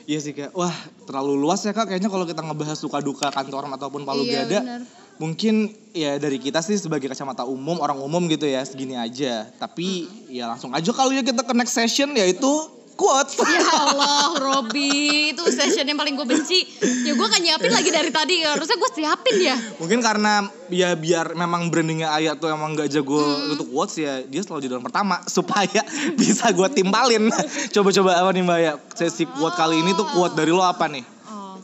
Iya 0.02 0.18
sih 0.18 0.32
kak, 0.32 0.50
wah 0.52 0.74
terlalu 1.04 1.38
luas 1.38 1.62
ya 1.62 1.70
kak 1.70 1.86
kayaknya 1.86 2.10
kalau 2.10 2.22
kita 2.22 2.42
ngebahas 2.42 2.74
suka 2.74 2.98
duka 2.98 3.30
kantoran 3.30 3.70
ataupun 3.70 4.02
palu 4.02 4.22
Iya, 4.22 4.42
gada. 4.42 4.58
benar. 4.60 4.80
Mungkin 5.22 5.54
ya 5.94 6.18
dari 6.18 6.42
kita 6.42 6.58
sih 6.58 6.74
sebagai 6.74 7.06
kacamata 7.06 7.46
umum, 7.46 7.78
orang 7.78 7.94
umum 7.96 8.26
gitu 8.26 8.42
ya 8.42 8.66
segini 8.66 8.98
aja. 8.98 9.46
Tapi 9.54 10.10
ya 10.26 10.50
langsung 10.50 10.74
aja 10.74 10.90
kali 10.90 11.14
ya 11.14 11.22
kita 11.22 11.46
ke 11.46 11.54
next 11.54 11.78
session 11.78 12.10
yaitu 12.12 12.50
quotes. 12.92 13.38
ya 13.40 13.62
Allah 13.72 14.36
Robi 14.36 15.30
itu 15.32 15.42
session 15.48 15.86
yang 15.86 15.96
paling 15.96 16.12
gue 16.12 16.28
benci 16.28 16.60
ya 17.02 17.16
gue 17.16 17.24
kan 17.24 17.40
nyiapin 17.40 17.72
lagi 17.72 17.88
dari 17.88 18.12
tadi 18.12 18.44
harusnya 18.44 18.76
gue 18.76 18.90
siapin 18.92 19.36
ya 19.40 19.56
Mungkin 19.80 20.04
karena 20.04 20.44
ya 20.68 20.92
biar 20.92 21.32
memang 21.32 21.72
brandingnya 21.72 22.12
Ayah 22.12 22.36
tuh 22.36 22.52
emang 22.52 22.76
gak 22.76 22.92
jago 22.92 23.16
Hmm. 23.16 23.56
untuk 23.56 23.72
quotes 23.72 23.96
ya 23.96 24.20
dia 24.22 24.44
selalu 24.44 24.68
jadi 24.68 24.72
orang 24.76 24.86
pertama 24.92 25.16
supaya 25.34 25.82
bisa 26.14 26.52
gue 26.52 26.68
timpalin. 26.68 27.32
Coba-coba 27.72 28.10
apa 28.22 28.30
nih 28.34 28.42
Mbak 28.44 28.58
ya 28.60 28.72
sesi 28.92 29.24
quote 29.24 29.56
kali 29.56 29.80
ini 29.80 29.94
tuh 29.94 30.06
quote 30.12 30.36
dari 30.36 30.52
lo 30.52 30.60
apa 30.62 30.84
nih? 30.86 31.02
oh 31.26 31.56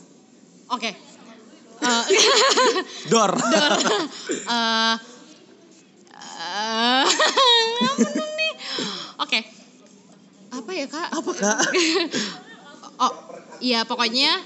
oke 0.71 0.91
Eh, 1.79 2.05
Dor. 3.13 3.33
Dor. 3.39 3.73
Eh, 4.49 4.95
apa 7.89 8.25
nih? 8.39 8.53
Oke. 9.23 9.41
Apa 10.49 10.71
ya 10.75 10.87
kak? 10.89 11.09
Apa 11.13 11.31
kak? 11.35 11.59
oh, 13.05 13.13
ya 13.61 13.85
pokoknya 13.85 14.39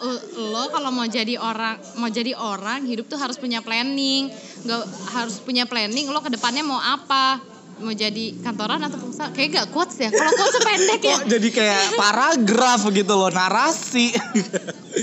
uh, 0.00 0.20
lo 0.38 0.70
kalau 0.70 0.90
mau 0.94 1.06
jadi 1.06 1.38
orang 1.38 1.78
mau 1.98 2.08
jadi 2.10 2.32
orang 2.38 2.86
hidup 2.86 3.06
tuh 3.10 3.18
harus 3.18 3.36
punya 3.38 3.60
planning. 3.60 4.30
Nggak 4.64 4.82
harus 5.12 5.38
punya 5.42 5.68
planning. 5.68 6.08
Lo 6.10 6.22
ke 6.22 6.30
depannya 6.32 6.64
mau 6.64 6.80
apa? 6.80 7.51
Mau 7.82 7.94
jadi 7.94 8.24
kantoran 8.40 8.78
atau 8.78 8.98
pengusaha? 9.02 9.34
Kayak 9.34 9.48
gak 9.58 9.66
quotes 9.74 9.96
ya. 9.98 10.08
Kalau 10.14 10.32
quotes 10.38 10.58
pendek 10.62 11.02
ya. 11.02 11.16
Jadi 11.26 11.48
kayak 11.50 11.80
paragraf 12.02 12.80
gitu 12.94 13.12
loh 13.18 13.30
narasi. 13.34 14.14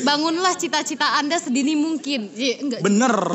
Bangunlah 0.07 0.55
cita-cita 0.55 1.19
anda 1.19 1.35
sedini 1.35 1.75
mungkin. 1.75 2.31
Iya, 2.31 2.55
enggak 2.63 2.79
Bener. 2.79 3.13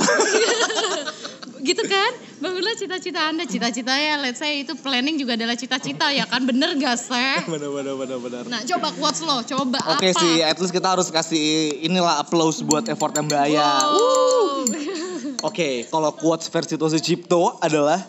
gitu 1.64 1.80
kan 1.88 2.12
bangunlah 2.44 2.76
cita-cita 2.76 3.24
anda 3.24 3.48
cita-citanya 3.48 4.20
let's 4.20 4.37
say 4.37 4.61
itu 4.61 4.76
planning 4.76 5.16
juga 5.16 5.33
adalah 5.33 5.57
cita-cita 5.57 6.12
ya 6.12 6.28
kan 6.28 6.44
bener 6.44 6.76
gak 6.76 7.00
sih 7.00 7.40
bener 7.57 7.72
bener 7.72 7.94
bener 7.96 8.18
bener. 8.20 8.42
nah 8.52 8.61
coba 8.68 8.92
quotes 8.92 9.24
lo 9.24 9.40
coba 9.40 9.80
Oke 9.96 10.12
apa 10.12 10.20
sih, 10.20 10.44
at 10.44 10.61
least 10.61 10.76
kita 10.76 10.92
harus 10.92 11.09
kasih 11.09 11.72
inilah 11.80 12.20
applause 12.20 12.61
buat 12.61 12.85
effort 12.92 13.16
Mbak 13.16 13.40
Aya. 13.48 13.80
Wow. 13.80 14.68
Oke, 15.44 15.85
kalau 15.92 16.12
quotes 16.16 16.48
versi 16.48 16.76
Tosi 16.76 17.00
Cipto 17.00 17.61
adalah 17.61 18.00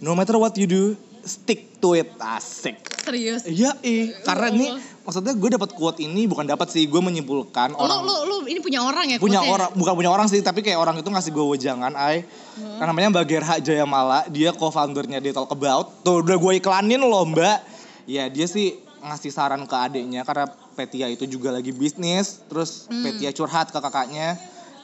no 0.00 0.16
matter 0.16 0.36
what 0.40 0.56
you 0.56 0.66
do, 0.66 0.96
stick 1.22 1.78
to 1.80 1.94
it. 1.94 2.10
Asik. 2.18 2.76
serius 3.00 3.48
Iya, 3.48 3.72
eh. 3.80 4.12
Karena 4.22 4.52
ini 4.52 4.76
maksudnya 5.04 5.32
gue 5.32 5.50
dapat 5.56 5.72
quote 5.72 6.04
ini 6.04 6.28
bukan 6.28 6.44
dapat 6.44 6.68
sih, 6.68 6.84
gue 6.84 7.00
menyimpulkan 7.00 7.72
lo 7.72 7.80
orang 7.80 8.00
lo 8.04 8.16
lo 8.28 8.36
ini 8.44 8.60
punya 8.60 8.84
orang 8.84 9.08
ya 9.08 9.16
punya 9.16 9.40
orang 9.40 9.72
bukan 9.72 9.94
punya 9.96 10.10
orang 10.12 10.28
sih 10.28 10.38
tapi 10.44 10.60
kayak 10.60 10.76
orang 10.76 11.00
itu 11.00 11.08
ngasih 11.08 11.32
gue 11.32 11.46
wejangan 11.56 11.96
ay 11.96 12.22
Hmm. 12.60 12.76
Nah, 12.76 12.92
namanya 12.92 13.08
Mbak 13.16 13.24
Gerha 13.24 13.56
Jayamala 13.62 14.28
dia 14.28 14.52
co-foundernya 14.52 15.16
di 15.16 15.32
Talk 15.32 15.48
About 15.48 16.04
tuh 16.04 16.20
udah 16.20 16.36
gue 16.36 16.52
iklanin 16.60 17.00
loh 17.00 17.24
mbak 17.24 17.64
ya 18.04 18.28
dia 18.28 18.44
sih 18.44 18.76
ngasih 19.00 19.32
saran 19.32 19.64
ke 19.64 19.76
adiknya 19.76 20.28
karena 20.28 20.44
Petia 20.76 21.08
itu 21.12 21.28
juga 21.28 21.52
lagi 21.52 21.72
bisnis, 21.76 22.40
terus 22.48 22.88
Hmm. 22.88 23.04
Petia 23.04 23.32
curhat 23.32 23.68
ke 23.68 23.78
kakaknya 23.80 24.36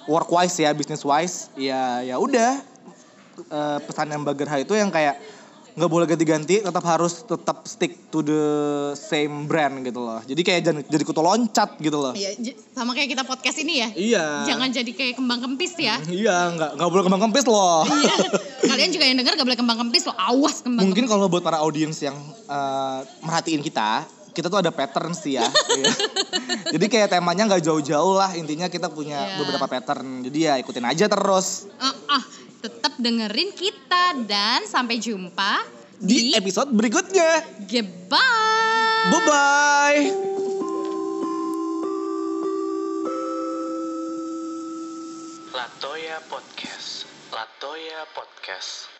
work 0.08 0.28
wise 0.28 0.56
ya, 0.60 0.72
business 0.76 1.04
wise. 1.04 1.48
Ya 1.56 2.04
ya 2.04 2.20
udah 2.20 2.60
Eh, 3.36 3.78
pesan 3.84 4.08
yang 4.08 4.24
Gerha 4.32 4.56
itu 4.64 4.72
yang 4.72 4.88
kayak 4.88 5.20
nggak 5.76 5.92
boleh 5.92 6.08
ganti-ganti, 6.08 6.64
tetap 6.64 6.80
harus 6.88 7.20
tetap 7.20 7.68
stick 7.68 8.08
to 8.08 8.24
the 8.24 8.42
same 8.96 9.44
brand 9.44 9.84
gitu 9.84 10.00
loh. 10.00 10.24
Jadi 10.24 10.40
kayak 10.40 10.60
jangan 10.64 10.80
jadi 10.88 11.04
kutu 11.04 11.20
loncat 11.20 11.76
gitu 11.76 12.00
loh. 12.00 12.16
Iya, 12.16 12.32
sama 12.72 12.96
kayak 12.96 13.12
kita 13.12 13.28
podcast 13.28 13.60
ini 13.60 13.84
ya. 13.84 13.88
Iya. 13.92 14.24
Jangan 14.48 14.72
jadi 14.72 14.88
kayak 14.88 15.20
kembang 15.20 15.44
kempis 15.44 15.76
ya. 15.76 16.00
Iya, 16.08 16.56
nggak 16.56 16.70
nggak 16.80 16.88
boleh 16.88 17.04
kembang 17.04 17.22
kempis 17.28 17.44
loh. 17.44 17.84
Iya. 17.92 18.72
Kalian 18.72 18.90
juga 18.90 19.04
yang 19.04 19.16
dengar 19.20 19.32
gak 19.38 19.46
boleh 19.46 19.60
kembang 19.60 19.78
kempis 19.78 20.08
loh. 20.08 20.16
Awas 20.16 20.64
kembang 20.64 20.90
Mungkin 20.90 21.04
kalau 21.06 21.28
buat 21.28 21.44
para 21.44 21.60
audiens 21.60 22.00
yang 22.00 22.16
eh, 22.48 22.98
merhatiin 23.20 23.60
kita, 23.60 24.08
kita 24.32 24.48
tuh 24.48 24.58
ada 24.64 24.72
pattern 24.72 25.12
sih 25.12 25.36
ya. 25.36 25.44
Iya. 25.76 25.92
Jadi 26.72 26.86
kayak 26.88 27.12
temanya 27.12 27.52
nggak 27.52 27.62
jauh-jauh 27.62 28.16
lah. 28.16 28.32
Intinya 28.32 28.72
kita 28.72 28.88
punya 28.88 29.28
Iya. 29.28 29.44
beberapa 29.44 29.68
pattern. 29.68 30.24
Jadi 30.24 30.38
ya 30.40 30.56
ikutin 30.56 30.88
aja 30.88 31.04
terus 31.04 31.68
Ah, 31.76 31.92
ah, 32.08 32.22
tetap 32.60 32.92
dengerin 32.98 33.52
kita 33.52 34.26
dan 34.26 34.64
sampai 34.64 34.96
jumpa 34.98 35.64
di 35.96 36.32
di 36.32 36.36
episode 36.36 36.72
berikutnya. 36.72 37.44
Goodbye. 37.64 39.08
Bye 39.12 39.22
bye. 39.24 40.02
Latoya 45.56 46.18
Podcast. 46.28 47.08
Latoya 47.32 48.04
Podcast. 48.12 48.95